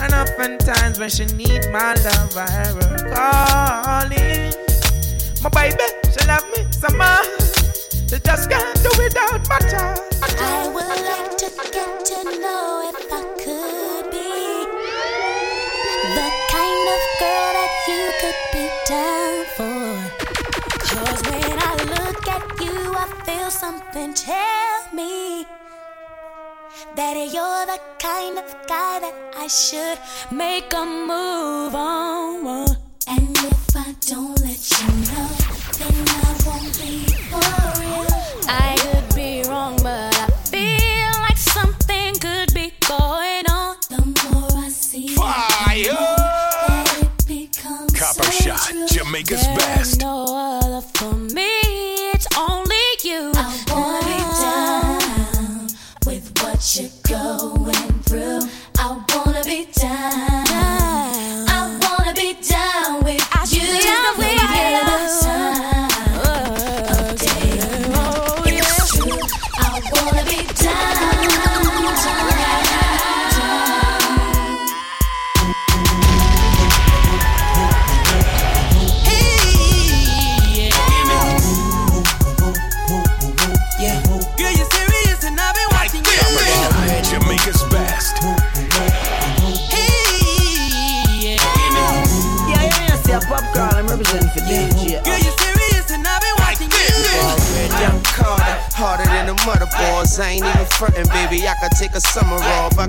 And 0.00 0.14
oftentimes 0.14 0.98
when 0.98 1.10
she 1.10 1.26
need 1.26 1.70
my 1.70 1.94
love, 1.94 2.36
I 2.36 2.46
hear 2.50 2.74
her 2.74 2.98
calling. 3.14 4.67
My 5.40 5.50
baby, 5.50 5.84
she 6.10 6.26
love 6.26 6.44
me 6.50 6.66
so 6.72 6.88
much. 6.96 7.26
She 8.10 8.18
just 8.18 8.50
can't 8.50 8.74
do 8.82 8.90
without 8.98 9.48
my 9.48 9.58
touch. 9.58 10.00
I 10.40 10.66
would 10.74 11.00
like 11.10 11.36
to 11.38 11.48
get 11.70 12.04
to 12.06 12.24
know 12.24 12.90
if 12.90 12.98
I 13.12 13.22
could 13.38 14.10
be 14.10 14.66
the 16.16 16.28
kind 16.50 16.86
of 16.94 17.02
girl 17.20 17.50
that 17.56 17.72
you 17.86 18.04
could 18.20 18.40
be 18.52 18.66
down 18.88 19.44
for. 19.54 19.88
Cause 20.90 21.22
when 21.30 21.56
I 21.62 21.74
look 21.94 22.26
at 22.28 22.42
you, 22.60 22.94
I 22.96 23.06
feel 23.24 23.50
something 23.50 24.14
tell 24.14 24.92
me 24.92 25.46
that 26.96 27.14
you're 27.14 27.66
the 27.66 27.80
kind 28.00 28.38
of 28.38 28.56
guy 28.66 28.98
that 29.00 29.14
I 29.36 29.46
should 29.46 29.98
make 30.32 30.72
a 30.74 30.84
move 30.84 31.76
on. 31.76 32.87
And 33.10 33.36
if 33.36 33.76
I 33.76 33.94
don't 34.06 34.38
let 34.40 34.60
you 34.70 34.88
know, 35.12 35.28
then 35.78 36.08
I 36.08 36.42
won't 36.46 36.78
be 36.80 37.18
could 38.78 39.14
be 39.14 39.42
wrong, 39.48 39.76
but 39.82 40.14
I 40.14 40.30
feel 40.50 41.22
like 41.22 41.36
something 41.36 42.14
could 42.14 42.52
be 42.54 42.72
going 42.86 43.46
on. 43.50 43.76
The 43.88 44.02
more 44.24 44.64
I 44.64 44.68
see, 44.68 45.08
fire. 45.08 45.82
It 47.00 47.26
becomes 47.26 47.92
Copper 47.98 48.30
so 48.30 48.44
shot, 48.44 48.68
true. 48.68 48.86
Jamaica's 48.88 49.46
best. 49.58 50.00
No 50.00 50.26
other 50.28 50.86
for 50.94 51.14
me. 51.14 51.50
It's 52.12 52.26
only 52.38 52.76
you. 53.04 53.32
I 53.34 53.64
wanna 53.70 54.18
down 54.42 55.68
with 56.06 56.32
what 56.42 56.60
you're 56.76 56.90
going. 57.08 57.87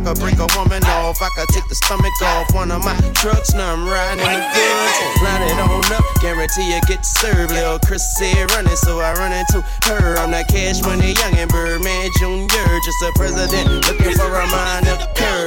could 0.09 0.19
break 0.19 0.39
a 0.39 0.47
woman 0.57 0.83
off. 0.85 1.21
I 1.21 1.29
could 1.35 1.49
take 1.49 1.67
the 1.67 1.75
stomach 1.75 2.13
off. 2.23 2.53
One 2.53 2.71
of 2.71 2.83
my 2.83 2.95
trucks, 3.13 3.53
now 3.53 3.73
I'm 3.73 3.85
riding 3.87 4.17
the 4.17 4.41
goods. 4.57 5.21
Line 5.21 5.43
it 5.43 5.59
on 5.59 5.85
up, 5.93 6.05
guarantee 6.21 6.73
you 6.73 6.81
get 6.87 7.05
served. 7.05 7.51
Lil' 7.51 7.79
Chris 7.79 8.01
said 8.17 8.49
running, 8.51 8.75
so 8.75 8.99
I 8.99 9.13
run 9.13 9.33
into 9.33 9.61
her. 9.85 10.17
I'm 10.17 10.31
that 10.31 10.47
cash 10.47 10.81
money 10.81 11.13
youngin' 11.13 11.49
Birdman 11.49 12.09
Jr., 12.17 12.69
just 12.83 13.01
a 13.03 13.11
president 13.15 13.85
looking 13.85 14.13
for 14.17 14.33
a 14.33 14.47
minor 14.47 14.97
curve. 15.15 15.38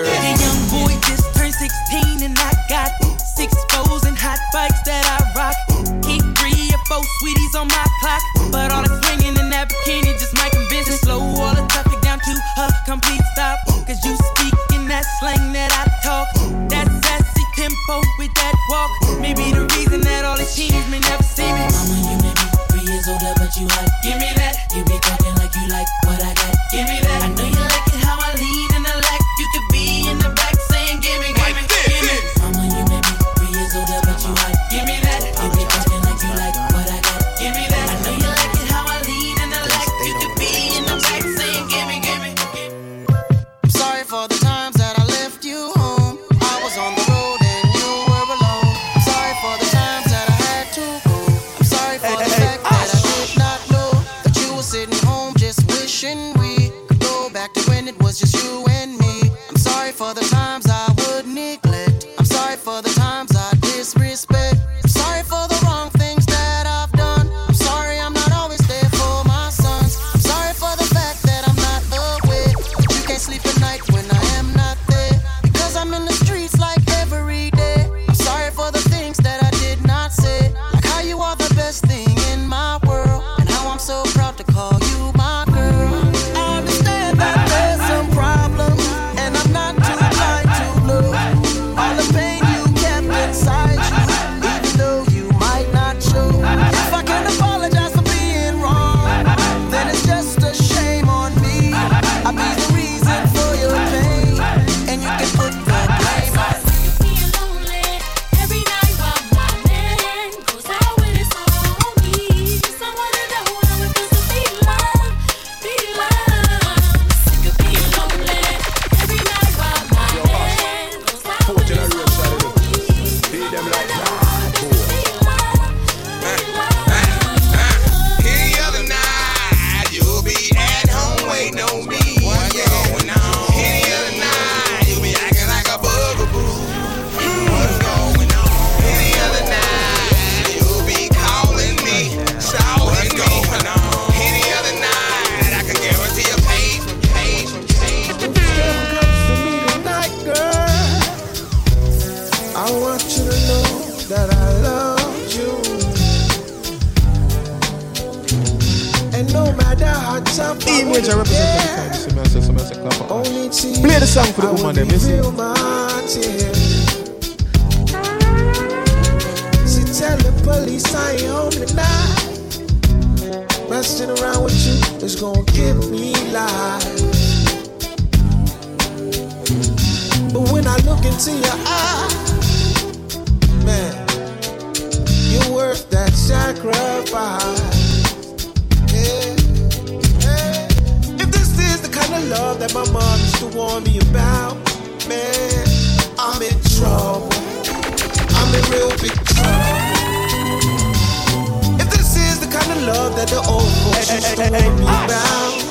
that 203.17 203.29
the 203.29 203.41
old 203.49 203.69
folks 203.85 204.13
used 204.13 204.37
to 204.37 204.51
me 204.51 204.59
about. 204.83 205.63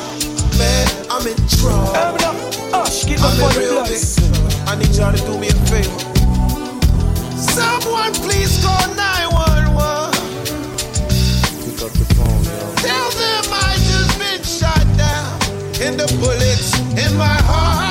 Man, 0.58 0.88
I'm 1.10 1.26
in 1.26 1.38
trouble. 1.48 1.96
I'm 2.74 3.40
in 3.40 3.58
real 3.58 3.84
big 3.84 4.02
I 4.68 4.76
need 4.76 4.96
y'all 4.96 5.12
to 5.12 5.22
do 5.26 5.38
me 5.38 5.50
a 5.50 5.54
favor. 5.70 6.00
Someone 7.36 8.14
please 8.14 8.64
call 8.64 8.88
911. 8.96 10.14
Pick 11.66 11.82
up 11.82 11.92
the 11.92 12.06
phone, 12.16 12.44
yo. 12.46 12.58
Tell 12.80 13.10
them 13.20 13.46
I 13.52 13.76
just 13.90 14.20
been 14.20 14.44
shot 14.44 14.86
down. 14.98 15.42
And 15.82 16.00
the 16.00 16.08
bullets 16.20 16.78
in 16.98 17.18
my 17.18 17.38
heart. 17.50 17.91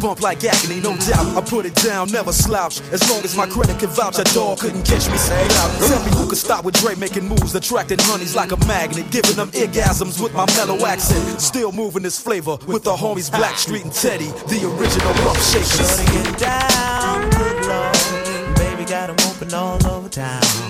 Bump 0.00 0.22
like 0.22 0.42
agony, 0.44 0.80
no 0.80 0.96
doubt. 0.96 1.36
I 1.36 1.42
put 1.42 1.66
it 1.66 1.74
down, 1.74 2.10
never 2.10 2.32
slouch. 2.32 2.80
As 2.90 3.08
long 3.10 3.22
as 3.22 3.36
my 3.36 3.46
credit 3.46 3.78
can 3.78 3.90
vouch, 3.90 4.18
a 4.18 4.24
dog 4.32 4.58
couldn't 4.58 4.84
catch 4.84 5.10
me. 5.10 5.18
Say 5.18 5.44
it. 5.44 5.50
Tell 5.50 6.04
me 6.04 6.10
who 6.16 6.26
could 6.26 6.38
stop 6.38 6.64
with 6.64 6.74
Dre 6.76 6.94
making 6.94 7.28
moves, 7.28 7.54
attracting 7.54 7.98
honeys 8.00 8.34
like 8.34 8.52
a 8.52 8.56
magnet, 8.66 9.10
giving 9.10 9.36
them 9.36 9.50
orgasms 9.50 10.22
with 10.22 10.32
my 10.32 10.46
mellow 10.56 10.86
accent. 10.86 11.40
Still 11.40 11.70
moving 11.72 12.02
this 12.02 12.18
flavor 12.18 12.56
with 12.66 12.82
the 12.84 12.94
homies 12.94 13.30
Blackstreet 13.30 13.84
and 13.84 13.92
Teddy, 13.92 14.28
the 14.48 14.66
original 14.72 15.12
rough 15.24 15.40
shakers. 15.52 15.76
Shorty 15.76 16.12
get 16.12 16.38
down, 16.38 17.30
good 17.30 17.66
lord. 17.66 18.56
Baby 18.56 18.84
got 18.84 19.10
'em 19.10 19.16
open 19.28 19.52
all 19.52 19.86
over 19.86 20.08
town. 20.08 20.69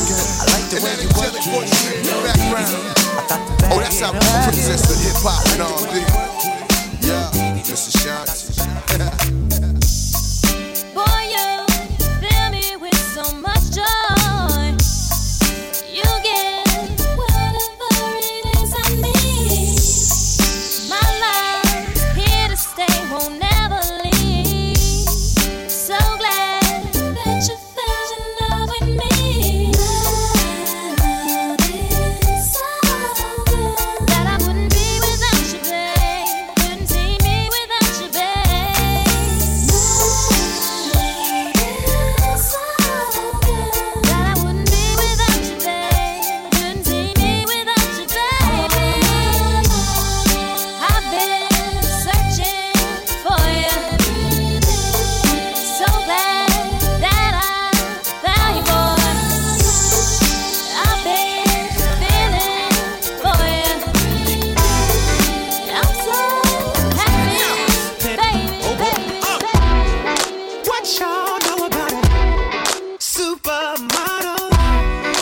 I 0.00 0.48
like 0.56 0.70
the 0.70 0.80
way 0.80 0.96
you 0.96 1.08
work 1.12 1.34
it, 1.36 1.44
no 1.44 1.60
diggity. 1.60 2.08
I 2.08 2.24
got 2.24 2.34
to 2.34 2.40
oh, 2.40 2.52
bag 2.56 3.72
Oh, 3.72 3.78
that's 3.80 4.00
how 4.00 4.10
up. 4.10 4.22
Princess 4.44 4.88
of 4.88 4.96
hip 5.04 5.20
hop 5.20 5.44
and 5.52 5.60
R&B. 5.60 6.00
Yeah, 7.06 7.28
Mr. 7.60 7.92
Shanti. 8.00 8.48
Boy, 10.94 11.22
you 11.30 11.48
fill 12.18 12.48
me 12.50 12.76
with 12.76 12.98
so 13.14 13.24
much 13.36 13.64
joy. 13.72 14.09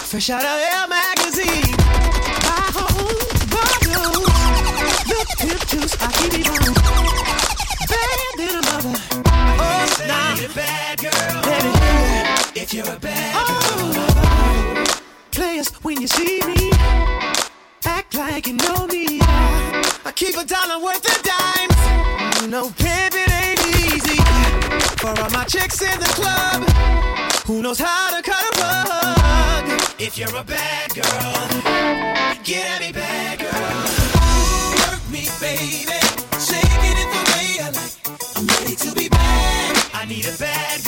Fresh 0.09 0.30
out 0.30 0.42
of 0.42 0.48
Air 0.48 0.88
magazine. 0.88 1.76
My 2.48 2.64
home 2.72 3.28
bottle. 3.52 4.24
Look, 5.06 5.28
pimp 5.36 5.66
juice, 5.68 5.96
I 6.00 6.11
keep 6.16 6.32
it 6.32 6.48
on. 6.48 6.72
Bad 7.92 8.18
than 8.38 8.54
a 8.56 8.62
mother. 8.72 8.96
Oh, 9.61 9.84
nah. 10.09 10.54
bad 10.54 10.98
girl. 10.98 11.42
Baby, 11.42 11.68
yeah. 11.76 12.62
If 12.62 12.72
you're 12.72 12.88
a 12.88 12.98
bad 12.98 13.34
oh. 13.36 15.00
Players, 15.30 15.68
when 15.82 16.00
you 16.00 16.06
see 16.09 16.40
me, 16.46 16.70
act 17.84 18.14
like 18.14 18.46
you 18.46 18.54
know 18.54 18.86
me. 18.86 19.20
I 19.20 20.12
keep 20.14 20.38
a 20.38 20.44
dollar 20.46 20.82
worth 20.82 21.04
of 21.04 21.22
dimes. 21.22 22.48
No 22.48 22.70
pimping 22.78 23.30
ain't 23.30 23.61
easy. 23.76 24.16
For 24.96 25.09
all 25.09 25.30
my 25.32 25.44
chicks 25.44 25.82
in 25.82 26.00
the 26.00 26.11
club, 26.16 26.66
who 27.46 27.61
knows 27.61 27.78
how 27.78 28.16
to 28.16 28.22
cut 28.22 28.42
a 28.42 28.59
rug? 28.59 29.17
If 30.09 30.16
you're 30.16 30.40
a 30.40 30.42
bad 30.42 30.94
girl, 30.94 31.04
get 32.42 32.64
at 32.64 32.80
me, 32.80 32.92
bad 32.92 33.40
girl. 33.40 33.50
Work 34.80 35.02
me, 35.12 35.28
baby. 35.38 35.84
Shaking 36.40 36.96
it 36.96 37.09
the 37.12 37.22
way 37.28 37.61
I 37.61 37.68
like. 37.76 37.92
I'm 38.34 38.46
ready 38.46 38.74
to 38.76 38.94
be 38.94 39.11
bad. 39.11 39.76
I 39.92 40.06
need 40.06 40.24
a 40.24 40.32
bad 40.38 40.82
girl. 40.86 40.88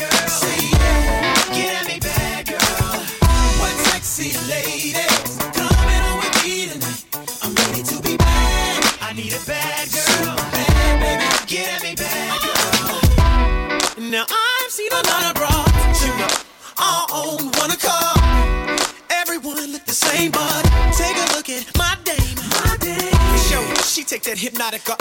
Hypnotic 24.71 24.89
or 24.89 24.97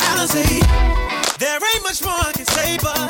There 1.38 1.60
ain't 1.74 1.84
much 1.84 2.02
more 2.04 2.14
I 2.14 2.32
can 2.34 2.46
say, 2.46 2.78
but 2.82 3.09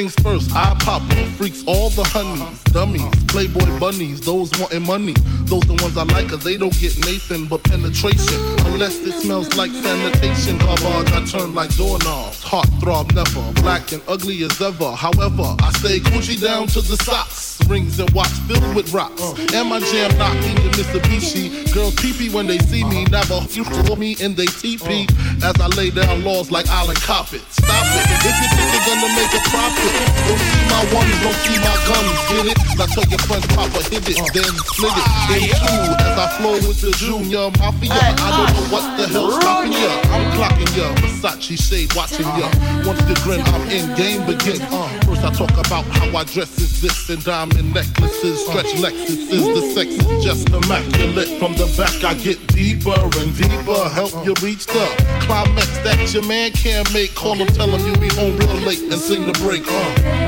things 0.00 0.14
first, 0.22 0.50
I 0.54 0.74
pop 0.80 1.02
em. 1.14 1.30
Freaks 1.32 1.62
all 1.66 1.90
the 1.90 2.04
honeys, 2.04 2.62
dummies. 2.72 3.19
Playboy 3.30 3.78
bunnies, 3.78 4.20
those 4.20 4.50
wanting 4.58 4.84
money. 4.84 5.14
Those 5.46 5.62
the 5.62 5.78
ones 5.82 5.96
I 5.96 6.02
like, 6.02 6.28
cause 6.28 6.42
they 6.42 6.56
don't 6.56 6.74
get 6.80 6.98
Nathan 7.06 7.46
but 7.46 7.62
penetration. 7.62 8.42
Unless 8.66 9.06
it 9.06 9.12
smells 9.22 9.54
like 9.56 9.70
sanitation. 9.70 10.58
Garbage, 10.58 11.12
I 11.14 11.24
turn 11.30 11.54
like 11.54 11.70
doorknobs. 11.76 12.42
Heartthrob 12.42 13.14
never. 13.14 13.62
Black 13.62 13.92
and 13.92 14.02
ugly 14.08 14.42
as 14.42 14.60
ever. 14.60 14.90
However, 14.92 15.54
I 15.62 15.70
stay 15.78 16.00
Coogi 16.00 16.42
down 16.42 16.66
to 16.74 16.80
the 16.80 16.96
socks. 17.06 17.58
Rings 17.68 18.00
and 18.00 18.10
watch 18.10 18.34
filled 18.50 18.74
with 18.74 18.92
rocks. 18.92 19.22
And 19.54 19.68
my 19.68 19.78
jam 19.78 20.10
knocking 20.18 20.58
in 20.58 20.70
Mitsubishi. 20.74 21.72
Girls 21.72 21.94
pee 22.02 22.30
when 22.30 22.48
they 22.48 22.58
see 22.58 22.82
me. 22.82 23.04
Never 23.04 23.40
future 23.42 23.84
for 23.84 23.96
me 23.96 24.16
in 24.18 24.34
they 24.34 24.46
teepee. 24.46 25.06
As 25.44 25.54
I 25.60 25.68
lay 25.78 25.90
down 25.90 26.24
laws 26.24 26.50
like 26.50 26.66
Island 26.68 26.98
it. 26.98 27.06
Stop 27.06 27.86
it. 27.94 28.06
If 28.26 28.34
you 28.42 28.48
think 28.58 28.68
you're 28.74 28.86
gonna 28.90 29.10
make 29.14 29.32
a 29.38 29.42
profit, 29.54 29.94
don't 30.26 30.42
see 30.50 30.64
my 30.66 30.82
ones, 30.98 31.14
don't 31.22 31.38
see 31.46 31.58
my 31.62 31.76
guns. 31.86 32.18
Get 32.30 32.46
it? 32.50 32.58
I 32.80 32.86
tell 32.86 33.06
you 33.06 33.19
punch 33.26 33.46
Papa 33.54 33.80
hit 33.90 34.08
it, 34.08 34.18
uh, 34.18 34.26
then 34.34 34.54
flip 34.76 34.94
it. 34.94 35.04
Ah, 35.04 35.26
then 35.30 35.48
cool 35.60 35.92
as 35.98 36.16
I 36.18 36.26
flow 36.38 36.56
with 36.68 36.80
the 36.80 36.92
junior 36.96 37.50
mafia. 37.58 37.92
I 37.92 38.28
don't 38.36 38.50
know 38.54 38.66
what 38.72 38.84
the 38.96 39.06
hell's 39.08 39.38
popping 39.42 39.72
ya. 39.72 39.92
I'm 40.12 40.24
clocking 40.36 40.72
ya, 40.76 40.94
Versace 41.00 41.56
shade 41.58 41.92
watching 41.94 42.28
ya. 42.38 42.48
Once 42.86 43.02
you 43.08 43.16
grin, 43.24 43.40
I'm 43.52 43.64
in 43.70 43.86
game 43.96 44.26
begin. 44.26 44.62
Uh, 44.70 44.88
first 45.04 45.24
I 45.24 45.30
talk 45.32 45.52
about 45.58 45.84
how 45.86 46.16
I 46.16 46.24
dress 46.24 46.58
is 46.58 46.80
this 46.80 47.08
and 47.10 47.22
diamond 47.24 47.74
necklaces, 47.74 48.46
stretch 48.46 48.72
Lexus 48.80 49.30
is 49.30 49.44
the 49.46 49.62
sex 49.74 49.90
is 49.90 50.24
just 50.24 50.48
immaculate. 50.48 51.38
From 51.38 51.54
the 51.54 51.66
back 51.76 52.04
I 52.04 52.14
get 52.14 52.38
deeper 52.48 52.96
and 52.96 53.36
deeper, 53.36 53.88
help 53.88 54.12
you 54.24 54.34
reach 54.42 54.66
the 54.66 54.86
climax 55.26 55.68
that 55.84 56.12
your 56.12 56.26
man 56.26 56.52
can't 56.52 56.90
make. 56.92 57.14
Call 57.14 57.34
him, 57.34 57.48
tell 57.48 57.68
him 57.68 57.80
you 57.86 57.94
be 58.00 58.14
home 58.14 58.36
real 58.36 58.54
late 58.66 58.80
and 58.80 59.00
sing 59.00 59.26
the 59.26 59.32
break. 59.40 59.62
Uh. 59.66 60.19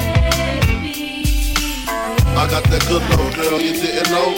I 2.43 2.51
got 2.51 2.64
that 2.64 2.82
good 2.88 3.03
love, 3.03 3.34
girl, 3.36 3.61
you 3.61 3.72
didn't 3.72 4.11
know. 4.11 4.34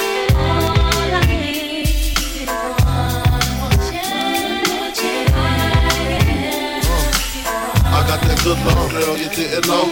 I 7.87 8.05
got 8.07 8.21
that 8.21 8.41
good 8.45 8.59
love, 8.67 8.91
girl, 8.93 9.17
you 9.17 9.31
didn't 9.31 9.67
know. 9.67 9.85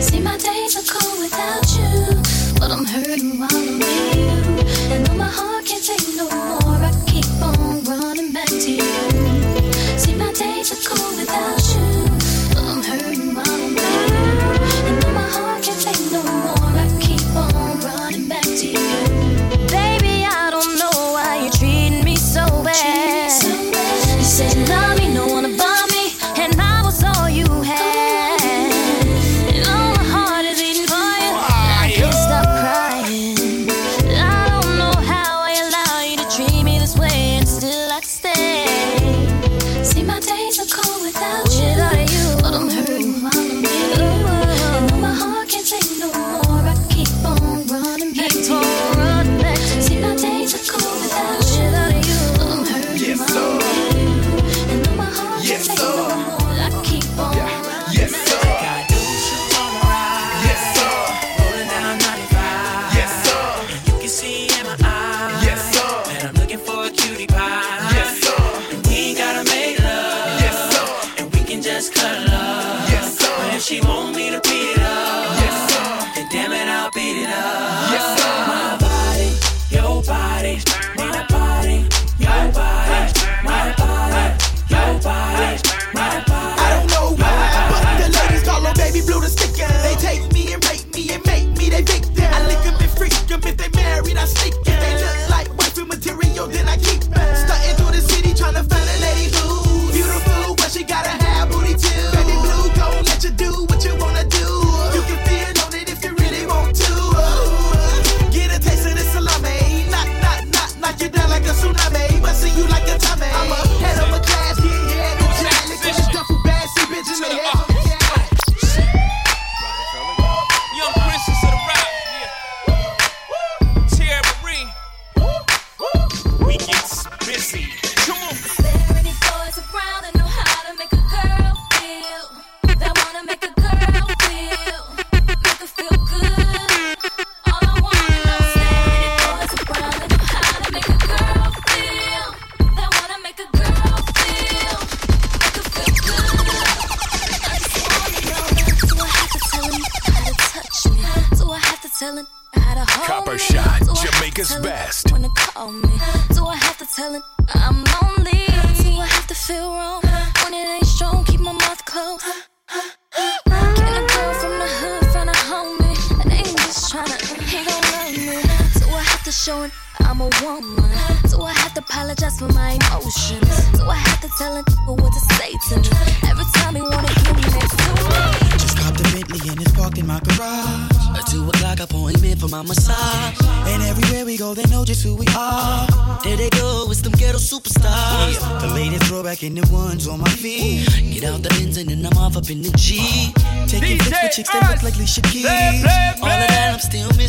See, 0.00 0.18
my 0.18 0.36
days 0.36 0.74
are 0.76 0.82
cold 0.92 1.20
without 1.20 1.76
you, 1.76 2.16
but 2.58 2.72
I'm 2.72 2.84
hurting 2.86 3.38
while 3.38 3.48
I'm 3.52 3.93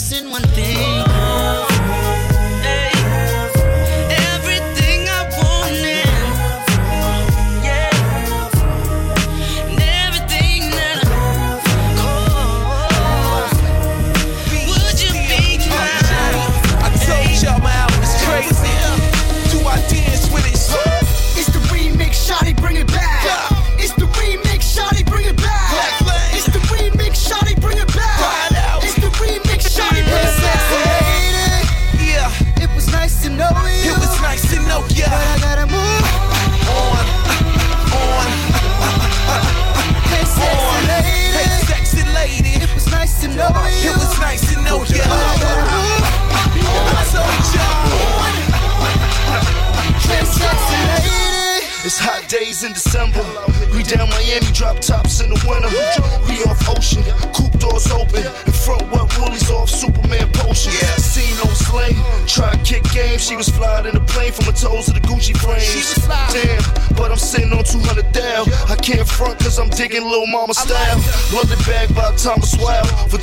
missing 0.08 0.30
one 0.30 0.44
thing. 0.54 0.75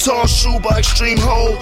Vuitton 0.03 0.26
shoe 0.26 0.59
by 0.59 0.78
Extreme 0.78 1.18
Hole. 1.18 1.61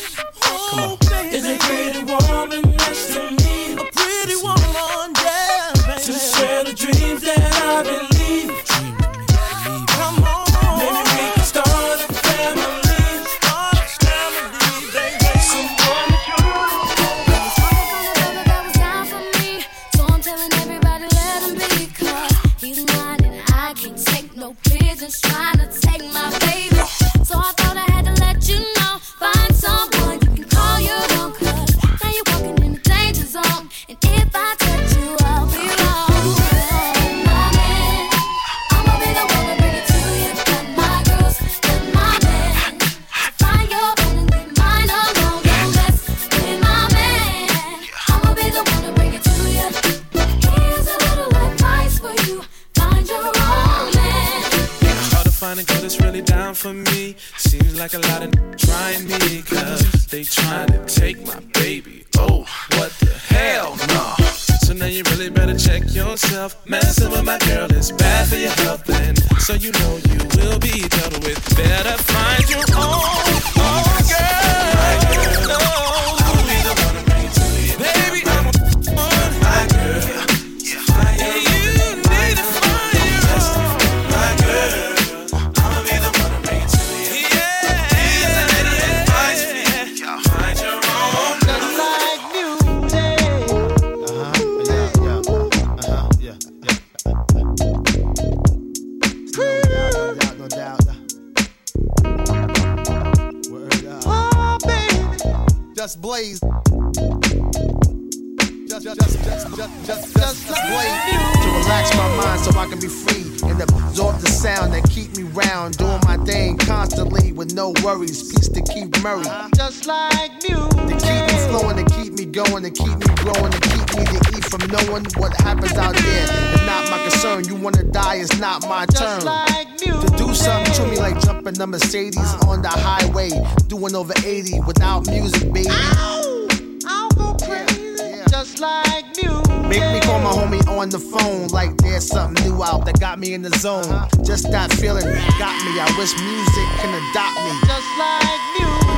Mercedes 131.71 132.35
on 132.47 132.61
the 132.61 132.67
highway, 132.67 133.29
doing 133.67 133.95
over 133.95 134.13
80 134.25 134.59
without 134.67 135.07
music, 135.07 135.53
baby. 135.53 135.69
Ow, 135.69 136.47
I'll 136.85 137.09
go 137.11 137.33
crazy, 137.45 138.21
just 138.29 138.59
like 138.59 139.05
music. 139.15 139.47
Make 139.69 139.93
me 139.93 140.01
call 140.01 140.19
my 140.19 140.31
homie 140.31 140.67
on 140.67 140.89
the 140.89 140.99
phone, 140.99 141.47
like 141.47 141.77
there's 141.77 142.05
something 142.05 142.45
new 142.45 142.61
out 142.61 142.83
that 142.85 142.99
got 142.99 143.19
me 143.19 143.33
in 143.33 143.41
the 143.41 143.51
zone. 143.51 143.85
Uh-huh. 143.85 144.21
Just 144.21 144.51
that 144.51 144.73
feeling 144.73 145.05
got 145.39 145.55
me. 145.63 145.79
I 145.79 145.87
wish 145.97 146.11
music 146.19 146.67
can 146.83 146.91
adopt 146.91 147.39
me, 147.39 147.51
just 147.65 147.87
like 147.97 148.41
music. 148.59 148.91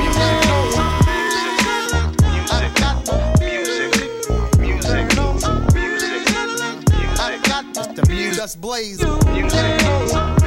music. 8.08 8.34
Just 8.34 8.60
blaze. 8.60 9.00
Music. 9.00 10.43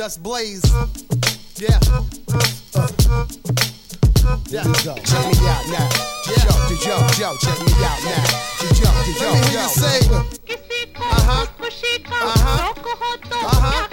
Just 0.00 0.22
Blaze. 0.22 0.64
Yeah. 1.60 1.76
Yeah. 4.48 4.64
Check 4.72 5.28
me 5.28 5.36
out 5.44 5.64
now. 5.68 5.88
Yo, 6.24 6.40
yo, 6.40 6.56
yo, 6.88 6.96
yo, 7.20 7.36
check 7.36 7.60
me 7.60 7.72
out 7.84 8.00
now. 8.08 8.24
Yo, 8.64 8.80
yo, 8.80 8.88
yo, 9.20 9.28
Let 9.28 9.36
me 9.36 9.48
hear 9.50 9.60
you 9.60 9.68
say. 9.68 10.00
Uh-huh. 10.08 11.44
Uh-huh. 12.00 12.72
Uh-huh. 13.44 13.88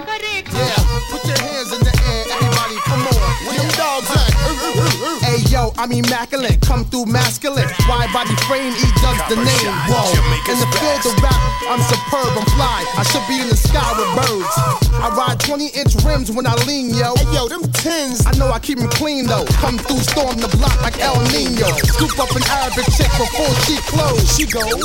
Yeah. 0.56 0.80
Put 1.10 1.26
your 1.26 1.36
hands 1.44 1.72
in 1.76 1.80
the 1.84 1.92
air, 2.08 2.24
everybody. 2.32 2.76
Come 2.88 3.04
on. 3.04 3.12
Where 3.44 3.58
them 3.58 3.68
dogs 3.76 4.08
at? 4.08 5.27
Hey 5.28 5.44
yo, 5.52 5.74
I'm 5.76 5.92
immaculate, 5.92 6.56
come 6.62 6.86
through 6.86 7.04
masculine. 7.04 7.68
Wide 7.84 8.08
body 8.16 8.32
frame, 8.48 8.72
E 8.72 8.88
does 9.04 9.20
the 9.28 9.36
name. 9.36 9.74
Whoa, 9.84 10.08
in 10.48 10.56
the 10.56 10.68
field 10.80 11.04
of 11.04 11.20
rap, 11.20 11.36
I'm 11.68 11.84
superb, 11.84 12.32
I'm 12.32 12.48
fly. 12.56 12.80
I 12.96 13.04
should 13.12 13.28
be 13.28 13.36
in 13.36 13.48
the 13.52 13.54
sky 13.54 13.92
with 13.92 14.08
birds. 14.16 14.48
I 14.96 15.12
ride 15.12 15.38
20 15.38 15.68
inch 15.76 15.94
rims 16.00 16.32
when 16.32 16.46
I 16.46 16.54
lean, 16.64 16.94
yo. 16.96 17.12
Hey 17.14 17.28
yo, 17.36 17.46
them 17.46 17.60
tins. 17.76 18.24
I 18.24 18.32
know 18.38 18.48
I 18.50 18.58
keep 18.58 18.78
them 18.78 18.88
clean 18.88 19.26
though. 19.26 19.44
Come 19.60 19.76
through, 19.76 20.00
storm 20.00 20.40
the 20.40 20.48
block 20.56 20.80
like 20.80 20.98
El 20.98 21.20
Nino. 21.28 21.76
Scoop 21.92 22.18
up 22.18 22.32
an 22.32 22.42
Arabic 22.48 22.88
chick 22.96 23.12
before 23.20 23.52
she 23.68 23.76
close. 23.84 24.24
She 24.32 24.48
goes. 24.48 24.80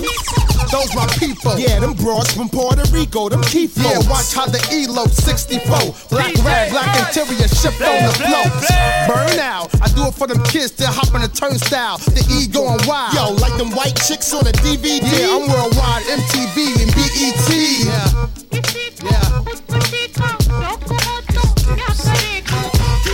Those 0.72 0.94
my 0.96 1.08
people. 1.20 1.58
Yeah, 1.58 1.80
them 1.80 1.94
broads 1.94 2.34
from 2.34 2.50
Puerto 2.50 2.84
Rico, 2.92 3.30
them 3.30 3.44
key 3.44 3.70
Yeah, 3.78 4.00
watch 4.10 4.34
how 4.34 4.48
the 4.48 4.60
ELO 4.74 5.06
64. 5.06 5.64
Black 6.10 6.34
rag, 6.44 6.72
black 6.72 6.92
interior, 7.00 7.48
shift 7.48 7.80
on 7.80 7.96
the 8.04 8.14
flow. 8.18 8.44
Burn 9.08 9.40
out. 9.40 9.70
I 9.82 9.88
do 9.94 10.08
it 10.08 10.16
for 10.16 10.28
them 10.34 10.44
kids 10.46 10.72
that 10.74 10.90
hop 10.90 11.14
on 11.14 11.22
the 11.22 11.28
turnstile. 11.28 11.98
The 11.98 12.26
E 12.34 12.48
going 12.48 12.82
wild. 12.88 13.14
Yo, 13.14 13.34
like 13.38 13.56
them 13.58 13.72
white 13.72 13.96
chicks 13.96 14.34
on 14.34 14.48
a 14.48 14.52
DVD. 14.66 15.02
Yeah, 15.02 15.36
I'm 15.38 15.46
worldwide, 15.46 16.04
MTV 16.10 16.58
and 16.82 16.92
BET. 16.98 17.50
Yeah. 17.86 18.28
Yeah. 19.04 19.42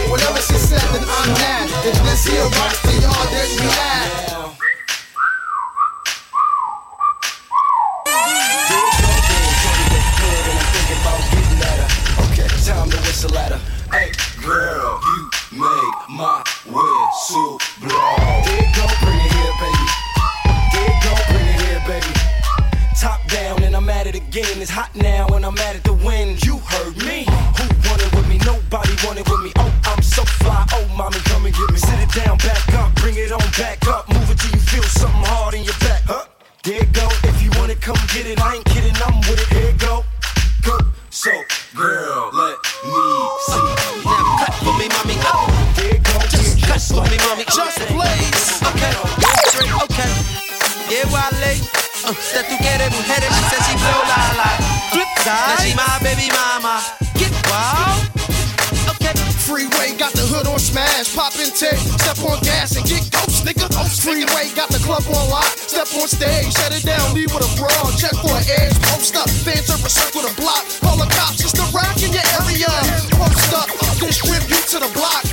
Whatever 0.09 0.39
she 0.41 0.57
said, 0.57 0.82
then 0.93 1.03
I'm 1.03 1.30
mad. 1.36 1.70
If 1.86 1.97
this 2.03 2.26
here 2.26 2.43
rocks 2.43 2.82
to 2.84 2.91
y'all, 3.01 3.26
then 3.30 3.47
you 3.51 3.67
mad. 3.67 4.30
Okay, 12.32 12.47
time 12.63 12.89
to 12.89 12.97
whistle 12.97 13.38
at 13.38 13.51
her. 13.51 13.61
Hey, 13.91 14.11
girl, 14.41 14.99
you 15.03 15.28
make 15.52 15.97
my 16.10 16.43
whistle 16.66 17.58
blow. 17.82 18.16
There 18.45 18.70
go, 18.76 18.86
bring 19.02 19.18
it 19.18 19.32
here, 19.34 19.54
baby. 19.58 19.88
There 20.74 20.95
go, 21.02 21.14
bring 21.30 21.47
it 21.47 21.62
here, 21.66 21.82
baby. 21.88 22.14
Top 23.00 23.26
down 23.28 23.64
and 23.64 23.76
I'm 23.76 23.89
at 23.89 24.08
it 24.08 24.16
again. 24.16 24.62
It's 24.62 24.70
hot 24.70 24.93
now 24.95 25.28
and 25.34 25.45
I'm 25.45 25.58
at 25.58 25.76
it 25.76 25.84
to 25.86 25.93
win. 25.93 26.38
You 26.43 26.58
heard 26.58 26.97
me. 26.97 27.26
Who 27.58 27.66
wanted 27.89 28.14
with 28.14 28.28
me? 28.30 28.38
Nobody 28.45 28.93
wanted 29.04 29.28
with 29.30 29.41
me. 29.41 29.52
Oh, 29.58 29.74
I'm 29.86 30.04
so 30.04 30.24
fly. 30.24 30.66
Oh, 30.74 30.86
mommy, 30.97 31.20
come 31.26 31.45
and 31.45 31.56
get 31.56 31.72
me. 31.72 31.78
Sit 31.78 32.00
it 32.00 32.12
down, 32.14 32.38
back 32.38 32.74
up, 32.76 32.93
bring 32.95 33.16
it 33.16 33.32
on 33.32 33.39
back 33.58 33.88
up. 33.88 34.08
Move 34.10 34.30
it 34.30 34.38
till 34.38 34.52
you 34.52 34.60
feel 34.60 34.84
something 34.84 35.26
hard 35.34 35.54
in 35.56 35.64
your 35.64 35.78
back. 35.80 36.04
Huh? 36.06 36.26
There 36.64 36.86
go. 36.93 37.08
If 37.24 37.41
you 37.41 37.50
want 37.58 37.72
it, 37.72 37.82
come 37.82 37.97
get 38.14 38.28
it. 38.28 38.39
I 38.41 38.56
ain't 38.56 38.66
kidding. 38.66 38.93
I'm 39.02 39.18
with 39.22 39.41
it. 39.41 39.47
Here 39.47 39.72
you 39.72 39.78
go. 39.78 40.04
Go. 40.62 40.78
So, 41.10 41.32
girl, 41.76 42.30
let 42.34 42.58
Uh, 52.10 52.12
usted 52.12 52.41
tú 52.49 52.57
quieres 52.57 52.89
mujeres, 52.89 53.30
she 53.30 53.43
said 53.53 53.62
she 53.70 53.76
blow 53.78 54.01
la 54.10 54.34
la. 54.34 54.49
Flip 54.89 55.05
side. 55.22 55.45
Now 55.45 55.62
she 55.62 55.76
my 55.78 55.99
baby 56.01 56.28
mama. 56.34 56.82
Get 57.14 57.30
wild. 57.45 58.01
Okay. 58.97 59.14
Freeway 59.45 59.93
got 59.93 60.14
the 60.14 60.26
hood 60.26 60.47
on 60.47 60.57
smash, 60.57 61.14
pop 61.14 61.38
and 61.38 61.53
take, 61.53 61.78
step 62.01 62.18
on 62.26 62.41
gas 62.41 62.74
and 62.78 62.86
get 62.89 63.05
ghost, 63.14 63.45
nigga. 63.45 63.70
Ghost 63.70 64.01
Freeway 64.01 64.49
got 64.57 64.70
the 64.70 64.82
club 64.82 65.05
on 65.05 65.30
lock, 65.30 65.53
step 65.70 65.89
on 66.01 66.10
stage, 66.10 66.49
shut 66.49 66.74
it 66.74 66.82
down, 66.82 67.14
leave 67.14 67.30
with 67.30 67.45
a 67.45 67.51
brawl, 67.57 67.89
check 67.93 68.14
for 68.26 68.34
an 68.34 68.45
edge, 68.57 68.74
post 68.89 69.14
up, 69.14 69.30
fans 69.45 69.70
ever 69.70 69.89
circle 69.89 70.26
the 70.26 70.34
block, 70.38 70.66
call 70.82 70.97
the 70.97 71.10
cops, 71.14 71.45
it's 71.45 71.53
the 71.53 71.66
rock 71.74 71.97
in 72.01 72.10
your 72.10 72.26
area. 72.41 72.70
Post 73.18 73.53
up, 73.53 73.70
distribute 74.01 74.66
to 74.70 74.82
the 74.82 74.89
block, 74.97 75.28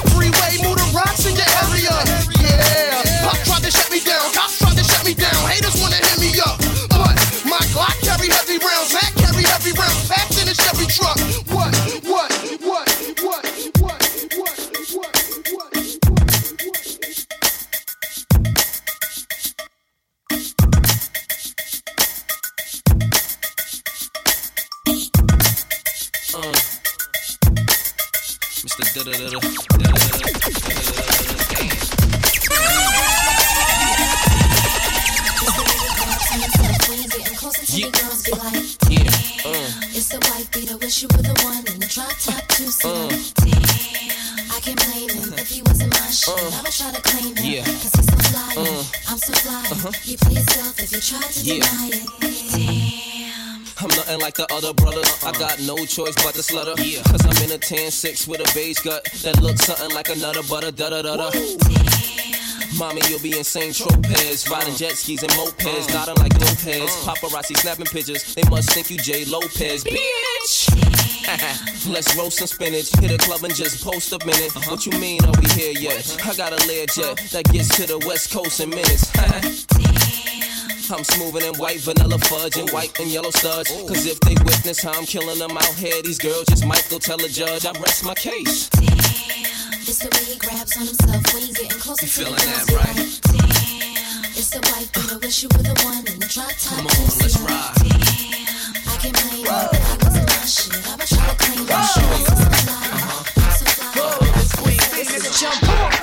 Yeah. 51.47 51.63
I'm 53.79 53.87
nothing 53.95 54.19
like 54.19 54.35
the 54.35 54.49
other 54.51 54.75
brother. 54.75 55.03
I 55.23 55.31
uh-uh. 55.31 55.39
got 55.39 55.61
no 55.63 55.77
choice 55.87 56.15
but 56.19 56.35
to 56.35 56.43
slutter. 56.43 56.75
Yeah. 56.83 57.05
Cause 57.07 57.23
I'm 57.23 57.39
in 57.45 57.55
a 57.55 57.59
10-6 57.59 58.27
with 58.27 58.41
a 58.41 58.53
beige 58.53 58.81
gut 58.81 59.05
that 59.23 59.41
looks 59.41 59.65
something 59.65 59.95
like 59.95 60.09
another 60.09 60.43
butter 60.51 60.73
da 60.73 60.91
da 60.91 61.03
da 61.03 61.15
da. 61.15 61.31
Mommy, 62.77 63.01
you'll 63.09 63.23
be 63.23 63.39
in 63.39 63.45
Saint-Tropez. 63.45 64.51
Riding 64.51 64.71
uh-uh. 64.71 64.77
jet 64.77 64.99
skis 64.99 65.23
and 65.23 65.31
mopeds, 65.39 65.87
uh-uh. 65.87 65.95
nodding 65.95 66.19
like 66.19 66.35
Lopez. 66.35 66.91
Paparazzi 67.07 67.57
snapping 67.59 67.87
pictures, 67.87 68.35
they 68.35 68.43
must 68.51 68.73
think 68.75 68.91
you 68.91 68.99
Jay 68.99 69.25
Lopez. 69.25 69.85
Bitch! 69.85 70.67
Let's 71.93 72.17
roast 72.17 72.39
some 72.39 72.49
spinach. 72.49 72.91
Hit 72.99 73.13
a 73.13 73.19
club 73.19 73.45
and 73.45 73.55
just 73.55 73.85
post 73.85 74.13
a 74.13 74.19
minute. 74.27 74.51
Uh-huh. 74.57 74.73
What 74.73 74.85
you 74.85 74.99
mean, 74.99 75.25
are 75.25 75.35
we 75.41 75.47
here 75.51 75.79
yet? 75.79 76.11
Uh-huh. 76.11 76.33
I 76.33 76.35
got 76.35 76.53
a 76.53 76.57
Learjet 76.67 76.99
uh-huh. 76.99 77.29
that 77.31 77.45
gets 77.53 77.69
to 77.77 77.87
the 77.87 78.05
west 78.05 78.33
coast 78.33 78.59
in 78.59 78.71
minutes. 78.71 79.15
I'm 80.91 81.03
smoothing 81.05 81.43
in 81.43 81.55
white 81.59 81.81
vanilla 81.81 82.19
fudge 82.19 82.57
and 82.57 82.71
white 82.71 82.99
and 83.01 83.09
yellow 83.11 83.31
studs. 83.31 83.71
Cause 83.71 84.07
if 84.07 84.21
they 84.21 84.35
witness 84.45 84.83
how 84.83 84.93
I'm 84.93 85.05
killing 85.05 85.39
them 85.39 85.57
out 85.57 85.75
here, 85.75 86.01
these 86.03 86.19
girls 86.19 86.45
just 86.47 86.65
might 86.65 86.87
go 86.91 86.99
tell 86.99 87.23
a 87.25 87.29
judge. 87.29 87.67
I 87.67 87.73
rest 87.81 88.05
my 88.05 88.15
case. 88.15 88.69
It's 89.89 89.99
the 89.99 90.09
way 90.15 90.25
he 90.33 90.39
grabs 90.39 90.77
on 90.77 90.87
himself 90.87 91.35
when 91.35 91.43
he's 91.43 91.59
getting 91.59 91.79
closer 91.79 92.07
You 92.07 92.13
to 92.13 92.19
the 92.19 92.25
feeling 92.25 92.39
girls. 92.39 92.67
that, 92.67 92.77
right? 92.77 92.97
Damn, 93.35 94.25
it's 94.35 94.51
the 94.51 94.61
white 94.71 94.91
beat, 94.95 95.13
I 95.13 95.17
wish 95.19 95.43
you 95.43 95.49
were 95.57 95.63
the 95.63 95.75
one 95.85 95.99
in 96.07 96.19
the 96.21 96.27
drop 96.27 96.51
top 96.59 96.77
Come 96.79 96.87
on, 96.87 97.03
let's 97.03 97.35
seat. 97.35 97.43
ride. 97.47 97.75
I 98.87 98.97
can't 99.03 99.15
blame 99.15 99.43
him 99.43 99.59
if 99.75 99.87
he 99.87 99.95
wasn't 100.07 100.27
my 100.27 100.47
shit. 100.47 100.71
I'ma 100.87 101.05
try 101.07 101.27
to 101.27 101.37
claim 101.39 101.67
him. 101.67 101.83
Sure, 101.83 102.15
he's 102.15 102.27
so 102.31 102.37
fly. 102.63 102.83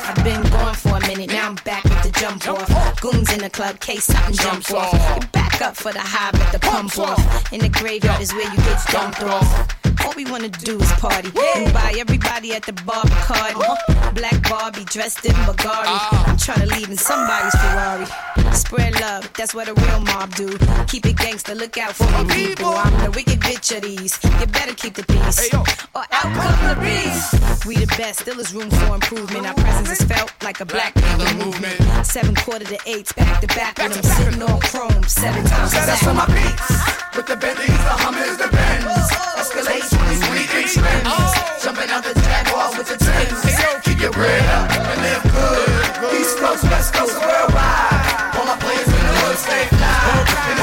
I've 0.05 0.23
been 0.23 0.43
gone 0.51 0.75
for 0.75 0.97
a 0.97 0.99
minute, 1.07 1.29
now 1.31 1.47
I'm 1.49 1.55
back 1.63 1.83
with 1.83 2.03
the 2.03 2.11
jump 2.19 2.47
off. 2.47 2.72
Goons 3.03 3.33
in 3.33 3.39
the 3.39 3.49
club, 3.49 3.81
case 3.81 4.05
something 4.05 4.33
jump 4.33 4.71
off. 4.71 5.21
You 5.21 5.27
back 5.33 5.61
up 5.61 5.75
for 5.75 5.91
the 5.91 5.99
high, 5.99 6.31
but 6.31 6.53
the 6.53 6.59
pump 6.59 6.97
off. 6.97 7.51
In 7.51 7.59
the 7.59 7.67
graveyard 7.67 8.21
is 8.21 8.31
where 8.31 8.49
you 8.49 8.55
get 8.55 8.79
dumped 8.93 9.21
off. 9.23 9.82
All 10.05 10.13
we 10.15 10.25
wanna 10.25 10.49
do 10.49 10.79
is 10.79 10.91
party 10.93 11.31
and 11.55 11.73
buy 11.73 11.93
everybody 11.97 12.53
at 12.53 12.63
the 12.63 12.73
bar 12.73 13.03
Bacardi. 13.03 13.55
Uh-huh. 13.55 14.11
Black 14.13 14.49
Barbie 14.49 14.85
dressed 14.85 15.25
in 15.25 15.33
Bulgari. 15.47 15.85
Ah. 15.87 16.25
I'm 16.27 16.37
trying 16.37 16.67
to 16.67 16.75
leave 16.75 16.89
in 16.89 16.97
somebody's 16.97 17.55
Ferrari. 17.55 18.05
Spread 18.53 18.99
love, 19.01 19.31
that's 19.33 19.53
what 19.55 19.67
a 19.67 19.73
real 19.73 19.99
mob 20.01 20.35
do. 20.35 20.57
Keep 20.87 21.07
it 21.07 21.17
gangster, 21.17 21.55
look 21.55 21.77
out 21.77 21.93
for 21.95 22.05
my 22.11 22.23
people. 22.35 22.67
I'm 22.67 22.93
the 23.03 23.11
wicked 23.11 23.39
bitch 23.39 23.75
of 23.75 23.81
these. 23.81 24.19
You 24.39 24.45
better 24.47 24.75
keep 24.75 24.93
the 24.93 25.03
peace, 25.03 25.51
or 25.53 26.05
out 26.11 26.29
come 26.37 26.69
the 26.69 26.75
beast. 26.81 27.65
We 27.65 27.77
the 27.77 27.87
best, 27.97 28.19
still 28.19 28.39
is 28.39 28.53
room 28.53 28.69
for 28.69 28.95
improvement. 28.95 29.47
Our 29.47 29.55
presence 29.55 29.99
is 29.99 30.07
felt 30.07 30.31
like 30.43 30.59
a 30.59 30.65
black 30.65 30.93
people 30.93 31.33
movement. 31.45 31.79
Seven 32.05 32.35
quarter 32.35 32.65
to 32.65 32.77
eights, 32.85 33.13
back 33.13 33.41
to 33.41 33.47
back 33.47 33.77
with 33.79 33.93
them 33.93 34.03
sitting 34.03 34.43
on 34.43 34.59
chrome 34.61 35.03
seven 35.07 35.43
times. 35.45 35.71
Set 35.71 35.89
us 35.89 36.05
on 36.07 36.15
my 36.15 36.27
beats 36.27 37.15
with 37.15 37.27
the 37.27 37.35
Bentleys, 37.35 37.67
the 37.69 37.95
Hummers, 38.03 38.37
the 38.37 38.49
Benz. 38.49 38.85
Oh, 38.85 38.99
oh, 38.99 39.79
oh. 39.91 39.92
Escalade 39.93 40.47
23 40.47 40.63
trims. 40.63 41.63
Jumping 41.63 41.89
out 41.89 42.03
the 42.03 42.13
Jaguar 42.19 42.71
with 42.77 42.87
the 42.87 42.97
Timbs. 42.97 43.43
Hey, 43.43 43.61
yo, 43.61 43.79
keep 43.81 43.99
your 44.01 44.11
bread 44.11 44.45
up 44.49 44.71
and 44.71 45.01
live 45.01 45.23
good. 45.23 46.19
East 46.19 46.37
Coast, 46.37 46.63
West 46.63 46.93
Coast, 46.93 47.15
worldwide. 47.19 48.35
All 48.35 48.45
my 48.45 48.57
players 48.59 48.87
in 48.87 48.93
the 48.93 49.13
hood 49.21 49.37
stay 49.37 49.65
fly. 49.77 50.62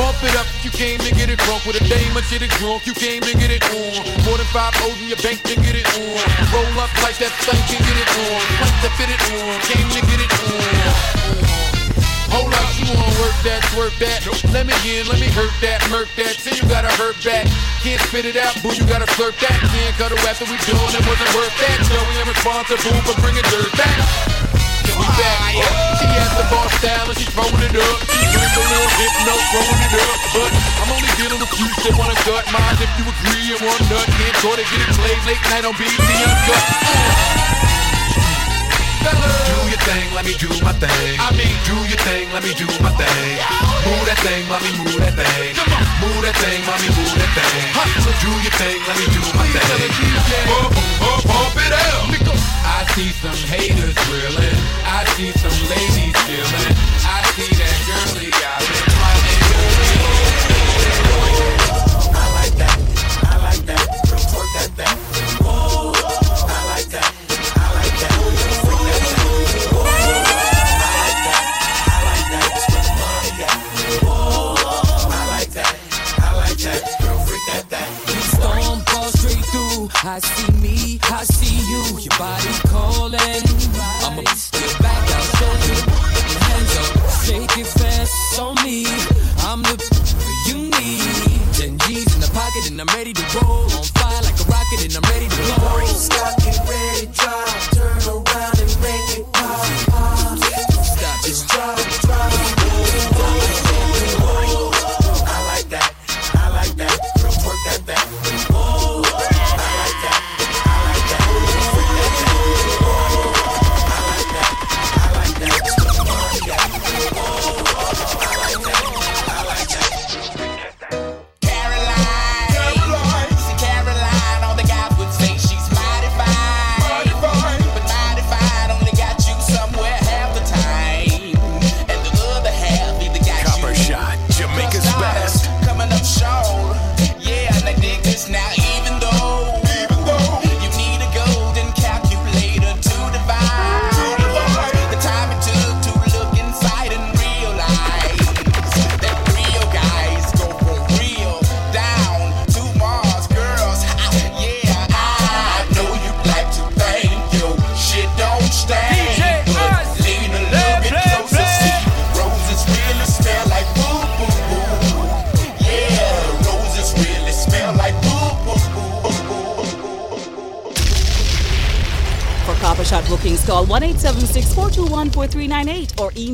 Pump 0.00 0.16
it 0.24 0.32
up, 0.40 0.48
you 0.64 0.72
came 0.72 0.96
to 1.04 1.12
get 1.12 1.28
it 1.28 1.36
drunk 1.44 1.60
with 1.68 1.76
a 1.76 1.84
dame 1.84 2.16
or 2.16 2.24
shit 2.24 2.40
it 2.40 2.48
drunk. 2.56 2.88
You 2.88 2.96
came 2.96 3.20
to 3.20 3.36
get 3.36 3.52
it 3.52 3.60
on. 3.68 4.00
More 4.24 4.40
than 4.40 4.48
five 4.48 4.72
O's 4.88 4.96
in 4.96 5.12
your 5.12 5.20
bank 5.20 5.44
to 5.44 5.52
get 5.60 5.76
it 5.76 5.84
on. 5.92 6.16
Roll 6.56 6.72
up 6.80 6.88
like 7.04 7.20
that 7.20 7.28
thing 7.44 7.60
can 7.68 7.84
get 7.84 7.96
it 8.00 8.08
on. 8.08 8.40
Plank 8.64 8.76
to 8.80 8.90
fit 8.96 9.12
it 9.12 9.20
on. 9.28 9.60
Came 9.68 9.88
to 9.92 10.00
get 10.00 10.20
it 10.24 10.32
on. 10.48 11.20
Hold 12.32 12.48
up, 12.48 12.72
you 12.80 12.88
wanna 12.96 13.12
work 13.20 13.36
that, 13.44 13.60
twerk 13.76 13.92
that. 14.00 14.24
Let 14.56 14.64
me 14.64 14.72
in, 14.88 15.04
let 15.04 15.20
me 15.20 15.28
hurt 15.28 15.52
that, 15.60 15.84
murk 15.92 16.08
that. 16.16 16.32
Say 16.40 16.56
you 16.56 16.64
gotta 16.64 16.88
hurt 16.96 17.20
back. 17.20 17.44
Can't 17.84 18.00
spit 18.00 18.24
it 18.24 18.40
out, 18.40 18.56
boo, 18.64 18.72
you 18.72 18.88
gotta 18.88 19.04
slurp 19.20 19.36
that. 19.44 19.52
Can't 19.68 19.94
cut 20.00 20.16
it 20.16 20.22
after 20.24 20.48
we 20.48 20.56
done, 20.64 20.96
it 20.96 21.04
wasn't 21.04 21.28
worth 21.36 21.52
that. 21.60 21.76
So 21.84 22.00
we 22.08 22.16
ain't 22.16 22.24
responsible 22.24 22.96
for 23.04 23.20
bringing 23.20 23.44
dirt 23.52 23.68
back. 23.76 24.69
Back. 25.00 25.56
She 26.00 26.06
has 26.08 26.32
the 26.36 26.46
bar 26.52 26.68
style 26.80 27.08
and 27.08 27.16
she's 27.16 27.32
throwing 27.32 27.64
it 27.64 27.76
up. 27.76 27.98
She 28.10 28.22
drink 28.32 28.52
a 28.52 28.64
little 28.64 28.92
hypno, 29.00 29.34
throwing 29.52 29.82
it 29.86 29.94
up. 29.96 30.18
But 30.36 30.50
I'm 30.84 30.90
only 30.92 31.12
dealing 31.16 31.40
with 31.40 31.52
freaks 31.56 31.82
that 31.88 31.94
wanna 31.96 32.16
cut 32.24 32.44
mine. 32.52 32.76
If 32.80 32.90
you 33.00 33.04
agree 33.08 33.46
and 33.56 33.60
one 33.64 33.82
nut, 33.88 34.06
can't 34.06 34.36
go 34.44 34.50
to 34.56 34.64
get 34.64 34.80
it 34.84 34.90
played 34.96 35.20
late 35.24 35.44
night 35.48 35.64
on 35.64 35.74
BET 35.76 35.92
Uncut. 35.96 37.79
Do 39.00 39.56
your 39.72 39.80
thing, 39.88 40.12
let 40.12 40.24
me 40.28 40.34
do 40.36 40.48
my 40.60 40.72
thing. 40.76 41.16
I 41.16 41.32
mean, 41.32 41.56
do 41.64 41.76
your 41.88 42.00
thing, 42.04 42.28
let 42.36 42.44
me 42.44 42.52
do 42.52 42.68
my 42.84 42.92
thing. 43.00 43.40
Move 43.88 44.04
that 44.04 44.20
thing, 44.20 44.44
mommy, 44.44 44.70
move 44.76 45.00
that 45.00 45.16
thing. 45.16 45.56
Move 46.04 46.20
that 46.20 46.36
thing, 46.36 46.60
mommy, 46.68 46.88
move 46.92 47.14
that 47.16 47.32
thing. 47.32 47.72
Do 48.20 48.30
your 48.44 48.54
thing, 48.60 48.78
let 48.84 48.96
me 49.00 49.06
do 49.08 49.22
my 49.32 49.44
thing. 49.56 49.88
Pump, 50.48 50.76
pump, 51.00 51.24
pump 51.24 51.56
it 51.64 51.72
up. 51.72 52.12
I 52.60 52.84
see 52.92 53.10
some 53.24 53.40
haters 53.48 53.96
drilling. 54.04 54.58
I 54.84 55.04
see 55.16 55.32
some 55.32 55.56
ladies 55.72 56.12
chilling. 56.28 56.76
I 57.08 57.24
see 57.36 57.48
that 57.56 57.76
girly 57.88 57.99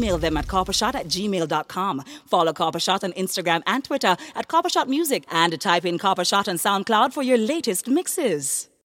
email 0.07 0.19
them 0.19 0.37
at 0.37 0.47
coppershot 0.47 0.95
at 0.95 1.07
gmail.com. 1.07 2.03
Follow 2.27 2.53
Coppershot 2.53 3.03
on 3.03 3.13
Instagram 3.15 3.63
and 3.67 3.83
Twitter 3.83 4.17
at 4.37 4.47
Copper 4.47 4.69
Shot 4.69 4.89
Music 4.89 5.25
and 5.31 5.61
type 5.61 5.85
in 5.85 5.99
Coppershot 5.99 6.47
on 6.49 6.57
SoundCloud 6.57 7.13
for 7.13 7.25
your 7.25 7.39
latest 7.39 7.89
mixes. 7.89 8.56